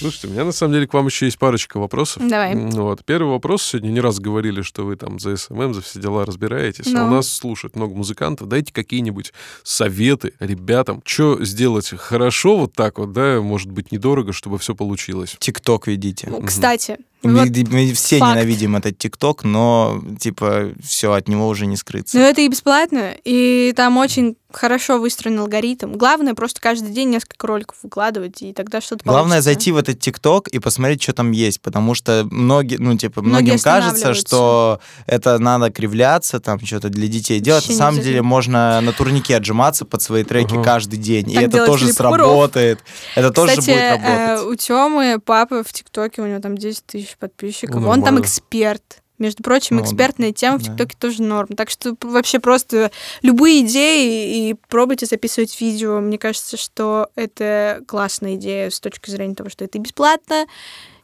[0.00, 2.22] Слушайте, у меня на самом деле к вам еще есть парочка вопросов.
[2.26, 2.54] Давай.
[2.54, 3.04] Ну, Вот.
[3.04, 3.62] Первый вопрос.
[3.62, 6.86] Сегодня не раз говорили, что вы там за SMM, за все дела разбираетесь.
[6.88, 7.06] А Ну.
[7.06, 8.48] у нас слушают много музыкантов.
[8.48, 9.32] Дайте какие-нибудь
[9.62, 15.36] советы ребятам, что сделать хорошо вот так вот, да, может быть, недорого, чтобы все получилось.
[15.38, 16.28] Тикток ведите.
[16.30, 18.32] Ну, Кстати, Мы, Вот мы все факт.
[18.36, 22.16] ненавидим этот ТикТок, но, типа, все, от него уже не скрыться.
[22.18, 25.92] Но это и бесплатно, и там очень хорошо выстроен алгоритм.
[25.92, 29.42] Главное просто каждый день несколько роликов выкладывать, и тогда что-то Главное получится.
[29.44, 33.50] зайти в этот ТикТок и посмотреть, что там есть, потому что многие, ну, типа, Многие
[33.50, 34.26] многим кажется, останавливаются.
[34.26, 37.62] что это надо кривляться, там, что-то для детей делать.
[37.64, 40.64] Вообще На не самом деле можно на турнике отжиматься под свои треки Ага.
[40.64, 42.80] каждый день, и Так это делает тоже сработает.
[43.14, 44.46] Это тоже Кстати, будет э, работать.
[44.48, 47.80] у Тёмы папа в ТикТоке, у него там 10 тысяч подписчиков.
[47.80, 49.02] Ну, Он там эксперт.
[49.18, 50.70] Между прочим, Ну, экспертная тема в да.
[50.70, 51.48] ТикТоке тоже норм.
[51.48, 52.90] Так что вообще просто
[53.20, 56.00] любые идеи и пробуйте записывать видео.
[56.00, 60.46] Мне кажется, что это классная идея с точки зрения того, что это бесплатно.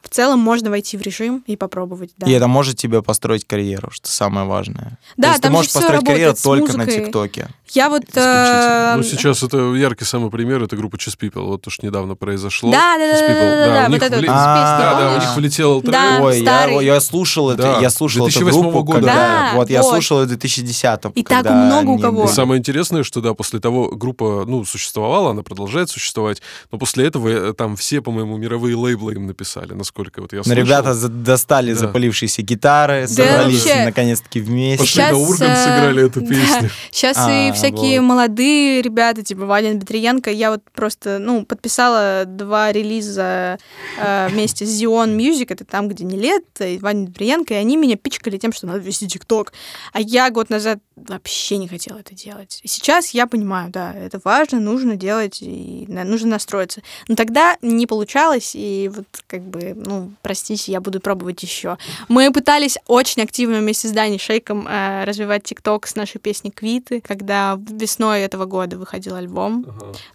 [0.07, 2.11] В целом можно войти в режим и попробовать.
[2.17, 4.97] Да, И это может тебе построить карьеру, что самое важное.
[5.17, 6.87] Да, То есть ты там же можешь всё построить карьеру только на.
[6.87, 7.49] ТикТоке.
[7.71, 8.03] Я вот...
[8.15, 11.43] э, Ну, сейчас это яркий самый пример, это группа Chess People.
[11.43, 12.71] Вот уж недавно произошло.
[12.71, 15.91] Да, да, да, да, да, да, у них вот Да, да, у них влетел трек.
[15.91, 16.19] Да.
[16.21, 19.01] Ой, я, я слушал это, Да, я слушал эту 2008 группу, года.
[19.01, 22.27] Да, вот я слушал в 2010 И так много у кого.
[22.27, 26.41] Самое интересное, что да, после того группа, ну, существовала, она продолжает существовать,
[26.71, 30.43] но после этого э, там все, по-моему, мировые лейблы им написали, насколько вот я Но
[30.43, 30.63] слышал.
[30.63, 31.79] ребята за- достали Да.
[31.79, 33.85] запалившиеся гитары, собрались вообще.
[33.85, 34.83] наконец-таки вместе.
[34.83, 36.27] Пошли на Щас, Ургант, э, сыграли эту да.
[36.27, 36.69] песню.
[36.91, 38.07] Сейчас А, и всякие вот.
[38.07, 43.57] молодые ребята, типа Ваня Дмитриенко, я вот просто, ну, подписала два релиза
[43.99, 47.77] э, вместе с Zion Music, это там, где не лет, и Ваня Дмитриенко, и они
[47.77, 49.53] меня пичкали тем, что надо вести ТикТок.
[49.93, 52.59] А я год назад вообще не хотела это делать.
[52.63, 56.81] И сейчас я понимаю, да, это важно, нужно делать, и нужно настроиться.
[57.07, 61.77] Но тогда не получалось, и вот как бы, ну, простите, я буду пробовать еще.
[62.07, 67.01] Мы пытались очень активно вместе с Даней Шейком э, развивать ТикТок с нашей песней «Квиты»,
[67.01, 69.65] когда весной этого года выходил альбом.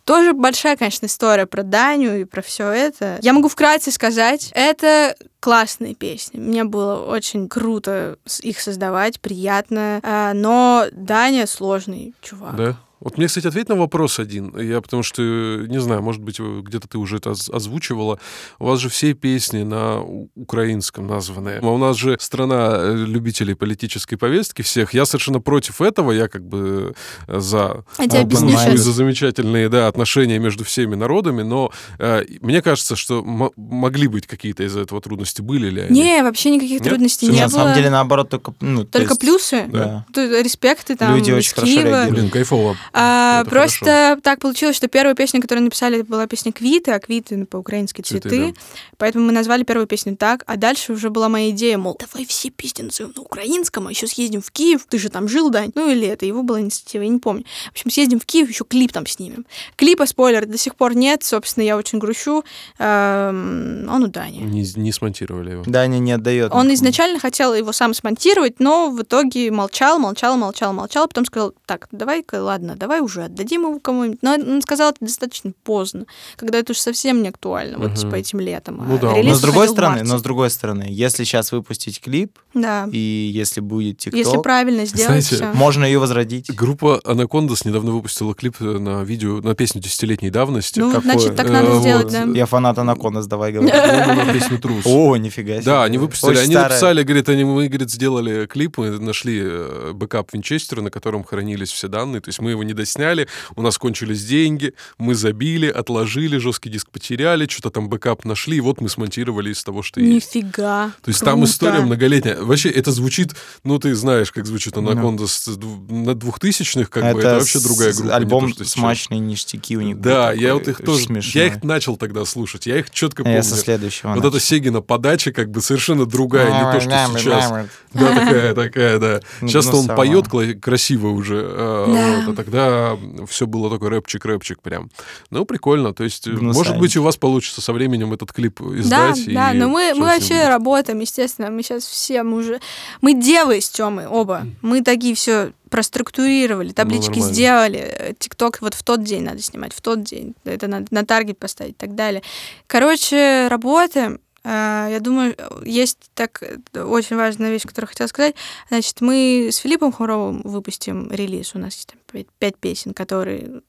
[0.04, 3.18] Тоже большая, конечно, история про Даню и про все это.
[3.22, 6.38] Я могу вкратце сказать, это классные песни.
[6.38, 9.99] Мне было очень круто их создавать, приятно.
[10.05, 12.55] А, Но Даня сложный чувак.
[12.55, 12.76] Да?
[13.03, 14.57] Вот мне, кстати, ответь на вопрос один.
[14.59, 18.18] Я потому что, не знаю, может быть, где-то ты уже это оз- озвучивала.
[18.59, 20.00] У вас же все песни на
[20.36, 21.59] украинском названы.
[21.62, 24.94] А у нас же страна э, любителей политической повестки всех.
[24.94, 26.12] Я совершенно против этого.
[26.12, 26.94] Я как бы
[27.28, 28.80] э, за А, щас.
[28.80, 34.26] за замечательные да, отношения между всеми народами, но э, мне кажется, что м- могли быть
[34.26, 35.42] какие-то из-за этого трудности.
[35.42, 36.00] Были ли они?
[36.03, 36.88] Не, вообще никаких Нет?
[36.88, 37.55] трудностей Всё не на было.
[37.59, 38.55] самом деле, наоборот, только...
[38.61, 39.64] Ну, то Только есть, плюсы.
[39.72, 40.07] Да.
[40.14, 41.88] Респекты там Люди из очень хорошо Киева.
[41.88, 42.11] реагируют.
[42.18, 42.76] Блин, кайфово.
[42.93, 47.36] А, просто так получилось, что первая песня, которую написали, это была песня «Квиты», а «Квиты»
[47.36, 48.53] ну, по-украински Цветы, «Цветы».
[48.53, 48.61] да.
[48.99, 52.51] Поэтому мы назвали первую песню так, а дальше уже была моя идея, мол, давай все
[52.51, 55.72] песни назовем на украинском, а еще съездим в Киев, ты же там жил, Дань?
[55.74, 57.45] Ну или это его была инициатива, я не помню.
[57.68, 59.47] В общем, съездим в Киев, еще клип там снимем.
[59.76, 62.45] Клипа, спойлер, до сих пор нет, собственно, я очень грущу.
[62.78, 64.38] Эм, Он у Дани.
[64.38, 65.62] Не, не смонтировали его.
[65.66, 66.53] Даня не отдает.
[66.53, 66.74] Он никому.
[66.74, 71.88] изначально хотел его сам смонтировать, но в итоге молчал, молчал, молчал, молчал, потом сказал, так,
[71.93, 74.18] давай-ка, ладно, давай уже отдадим его кому-нибудь.
[74.22, 76.06] Но он сказал это достаточно поздно,
[76.36, 78.84] когда это уже совсем не актуально, вот типа этим летом.
[78.88, 82.38] Ну а да, Но с другой стороны, но с другой стороны, если сейчас выпустить клип,
[82.54, 82.88] Да.
[82.90, 85.52] и если будет ТикТок, Если правильно сделать Знаете, всё.
[85.54, 86.50] можно ее возродить.
[86.54, 90.80] Группа Анакондас недавно выпустила клип э, на видео, на песню десятилетней давности.
[90.80, 91.12] Ну, какое?
[91.12, 91.80] значит, так Э, надо вот.
[91.82, 92.24] сделать, да.
[92.34, 93.70] Я фанат Анакондас, давай говори.
[93.70, 94.84] По-моему, на песню «Трус».
[94.86, 95.64] О, нифига себе.
[95.64, 100.32] Да, они выпустили, они написали, говорит, они, мы, говорит, сделали клип, мы нашли э, backup
[100.32, 104.24] Винчестера, на котором хранились все данные, то есть мы его не досняли, у нас кончились
[104.24, 109.50] деньги, мы забили, отложили, жесткий диск потеряли, что-то там backup нашли, и вот мы смонтировали
[109.52, 110.34] из того, что есть.
[110.34, 110.92] Нифига.
[111.02, 111.50] То есть там Круто.
[111.50, 112.36] история многолетняя.
[112.40, 113.32] Вообще это звучит,
[113.64, 114.90] ну ты знаешь, как звучит Ну.
[114.90, 118.06] Анакондас дву- на двухтысячных, как бы это вообще другая группа.
[118.08, 120.00] не Альбом то, смачные ништяки у них.
[120.00, 121.44] Да, такой, я вот их тоже, смешной.
[121.44, 123.36] я их начал тогда слушать, я их четко А помню.
[123.38, 124.28] Я со следующего Вот начал.
[124.30, 127.50] эта Серегина подача как бы совершенно другая, не то, что сейчас.
[127.92, 129.20] Да, такая, такая, да.
[129.40, 130.26] Ну, Сейчас-то он поет
[130.60, 132.32] красиво уже, а, Да.
[132.62, 134.90] А тогда все было такой рэпчик-рэпчик прям.
[135.30, 135.92] Ну, прикольно.
[135.94, 136.56] То есть, э, Гнусавенький.
[136.58, 138.80] может быть, у вас получится со временем этот клип Да,
[139.12, 139.34] издать.
[139.34, 140.48] да, и но мы, мы вообще будет.
[140.48, 142.60] работаем, естественно, мы сейчас все, мы уже,
[143.00, 147.34] мы девы с Тёмой оба, мы такие все проструктурировали, таблички Ну, нормально.
[147.34, 151.38] сделали, ТикТок вот в тот день надо снимать, в тот день, это надо на таргет
[151.38, 152.22] поставить и так далее.
[152.66, 154.20] Короче, работаем.
[154.44, 158.34] А, Я думаю, есть так э, очень важная вещь, которую хотела сказать.
[158.68, 161.54] Значит, мы с Филиппом Хуровым выпустим релиз.
[161.54, 163.62] У нас есть там пять, пять песен, которые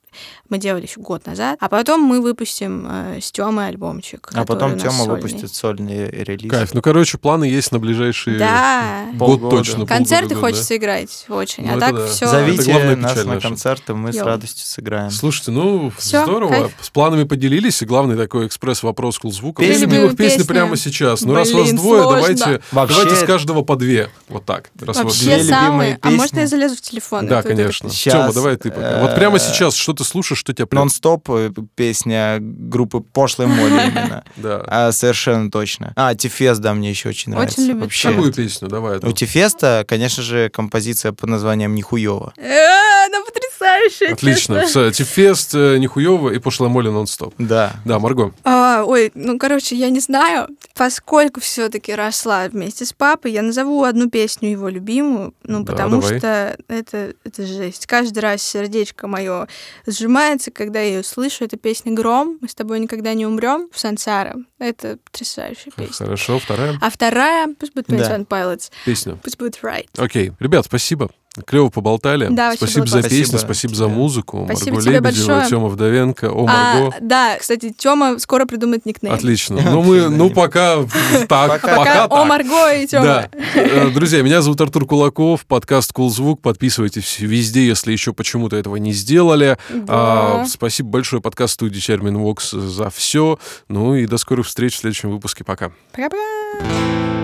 [0.48, 1.56] Мы делали еще год назад.
[1.60, 4.30] А потом мы выпустим э, с Тёмой альбомчик.
[4.32, 5.14] А потом Тёма сольный.
[5.16, 6.50] выпустит сольный релиз.
[6.52, 6.72] Кайф.
[6.72, 9.06] Ну, короче, планы есть на ближайшие Да.
[9.14, 9.56] год Полгода.
[9.56, 9.86] точно.
[9.86, 10.40] Концерты полгода, да.
[10.46, 11.66] хочется играть очень.
[11.66, 12.06] Ну, а так да.
[12.06, 12.28] все.
[12.28, 13.48] Зовите нас на наша.
[13.48, 14.24] концерты, мы с Йоу.
[14.26, 15.10] радостью сыграем.
[15.10, 16.50] Слушайте, ну, Всё, здорово.
[16.50, 16.72] кайф.
[16.80, 19.62] С планами поделились, и главный такой экспресс-вопрос Кулзвука.
[19.64, 19.82] Песни.
[19.86, 20.48] Любимых песни Песни.
[20.48, 21.22] прямо сейчас.
[21.22, 22.20] Ну, раз вас Блин, двое, сложно.
[22.20, 24.10] давайте, Вообще- давайте с каждого по две.
[24.28, 24.70] Вот так.
[24.78, 25.98] Раз Вообще самые.
[26.02, 27.26] А можно я залезу в телефон?
[27.26, 27.90] Да, конечно.
[27.90, 29.00] Щас, Тёма, давай ты пока.
[29.00, 30.66] Вот э, прямо сейчас, что ты слушаешь, что тебя.
[30.70, 34.24] Нон-стоп э, песня группы Пошлой Молли именно.
[34.36, 34.62] Да.
[34.66, 35.92] А, совершенно точно.
[35.96, 37.60] А, Тифест, да, мне еще очень нравится.
[37.62, 38.08] любит Вообще.
[38.10, 38.68] Какую песню?
[38.68, 38.98] Давай.
[38.98, 42.32] У Тифеста, конечно же, композиция под названием «Нихуево».
[42.36, 44.60] Э, Она потрясающая, Отлично.
[44.62, 44.66] честно.
[44.66, 47.34] Все, Тифест, Нихуёво и Пошлая Молли нон-стоп.
[47.38, 47.74] Да.
[47.84, 48.32] Да, Марго.
[48.44, 53.84] А, ой, ну, короче, я не знаю, поскольку все-таки росла вместе с папой, я назову
[53.84, 56.18] одну песню его любимую, ну, Да, потому давай.
[56.18, 57.86] что это, это жесть.
[57.86, 59.48] Каждый раз сердечко мое
[59.86, 61.44] сжимается, когда я ее слышу.
[61.44, 64.36] Это песня «Гром», «Мы с тобой никогда не умрем» в Сансара.
[64.58, 66.06] Это потрясающая песня.
[66.06, 67.96] Хорошо, вторая А вторая, пусть будет Да.
[67.96, 69.16] 21 Pilots, песня.
[69.22, 69.86] пусть будет Right.
[69.96, 70.32] Окей.
[70.40, 71.10] Ребят, спасибо.
[71.46, 72.28] Клево поболтали.
[72.30, 73.10] Да, спасибо за классно.
[73.10, 74.44] песни, Спасибо за музыку.
[74.46, 75.50] Спасибо Марго тебе Лебедева, большое.
[75.50, 76.96] Тёма Вдовенко, о, А, Марго.
[77.00, 79.12] да, кстати, Тёма скоро придумает никнейм.
[79.14, 79.60] Отлично.
[79.74, 80.84] Ну, мы, ну, пока
[81.28, 83.28] так, Пока- о Марго и Тёма.
[83.54, 86.40] Э, Друзья, меня зовут Артур Кулаков, подкаст Кул Звук.
[86.40, 89.58] Подписывайтесь везде, если еще почему-то этого не сделали.
[89.88, 93.38] А, спасибо большое подкаст студии Термин Вокс за все.
[93.68, 95.42] Ну и до скорых встреч в следующем выпуске.
[95.42, 95.72] Пока.
[95.92, 97.23] Пока-пока.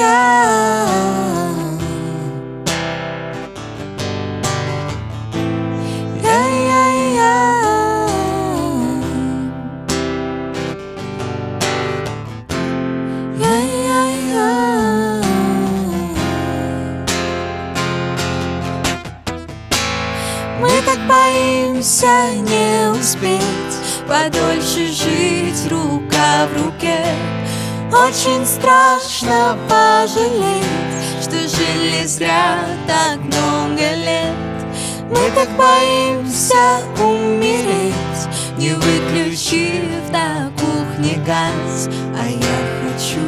[0.00, 0.06] Мы
[20.86, 23.40] так боимся не успеть
[24.08, 27.04] Подольше жить рука в руке
[27.92, 30.64] Очень страшно пожалеть
[31.20, 34.34] Что жили зря так много лет.
[35.10, 37.94] Мы так боимся умереть
[38.58, 41.88] Не выключив на кухне газ.
[42.16, 43.26] А я хочу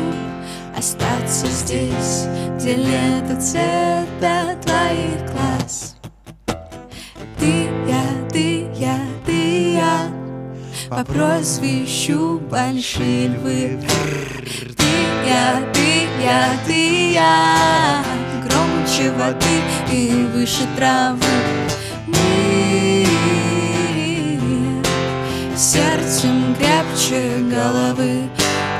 [0.76, 5.96] остаться здесь Где лето цвета твоих глаз.
[7.40, 8.01] Ты, я,
[10.94, 13.80] По прозвищу Большие Львы
[14.76, 14.84] Ты,
[15.26, 18.04] я, ты, я, ты, я
[18.44, 21.16] Громче воды и выше травы.
[22.08, 23.06] Мы
[25.56, 28.28] сердцем крепче головы.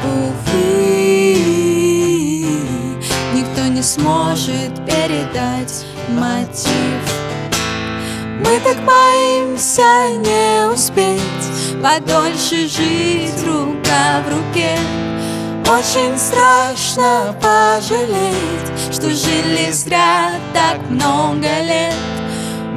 [0.05, 1.37] Увы,
[3.35, 7.03] никто не сможет передать мотив.
[8.45, 14.78] Мы так боимся не успеть Подольше жить рука в руке.
[15.68, 21.97] Очень страшно пожалеть Что жили зря так много лет.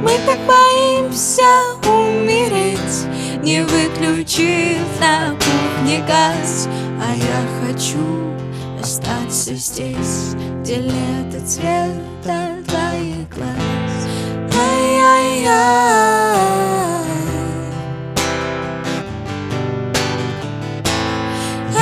[0.02, 1.44] Мы так боимся
[1.88, 3.06] умереть
[3.42, 6.66] Не выключив на кухне газ.
[7.00, 8.34] А я хочу
[8.82, 14.08] остаться здесь Где лето цвета твоих глаз.
[14.52, 16.75] Ай-яй-яй.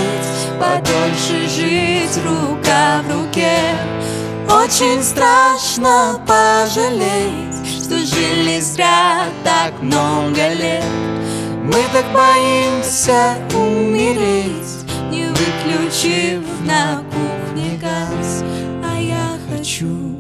[0.60, 3.58] Подольше жить рука в руке
[4.50, 10.84] очень страшно пожалеть, что жили зря так много лет.
[11.64, 18.44] Мы так боимся умереть, не выключив на кухне газ.
[18.84, 20.18] А я хочу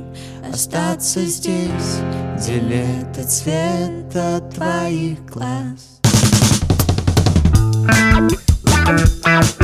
[0.51, 1.99] остаться здесь,
[2.37, 5.93] где лето цвета твоих глаз.
[8.85, 9.62] thank you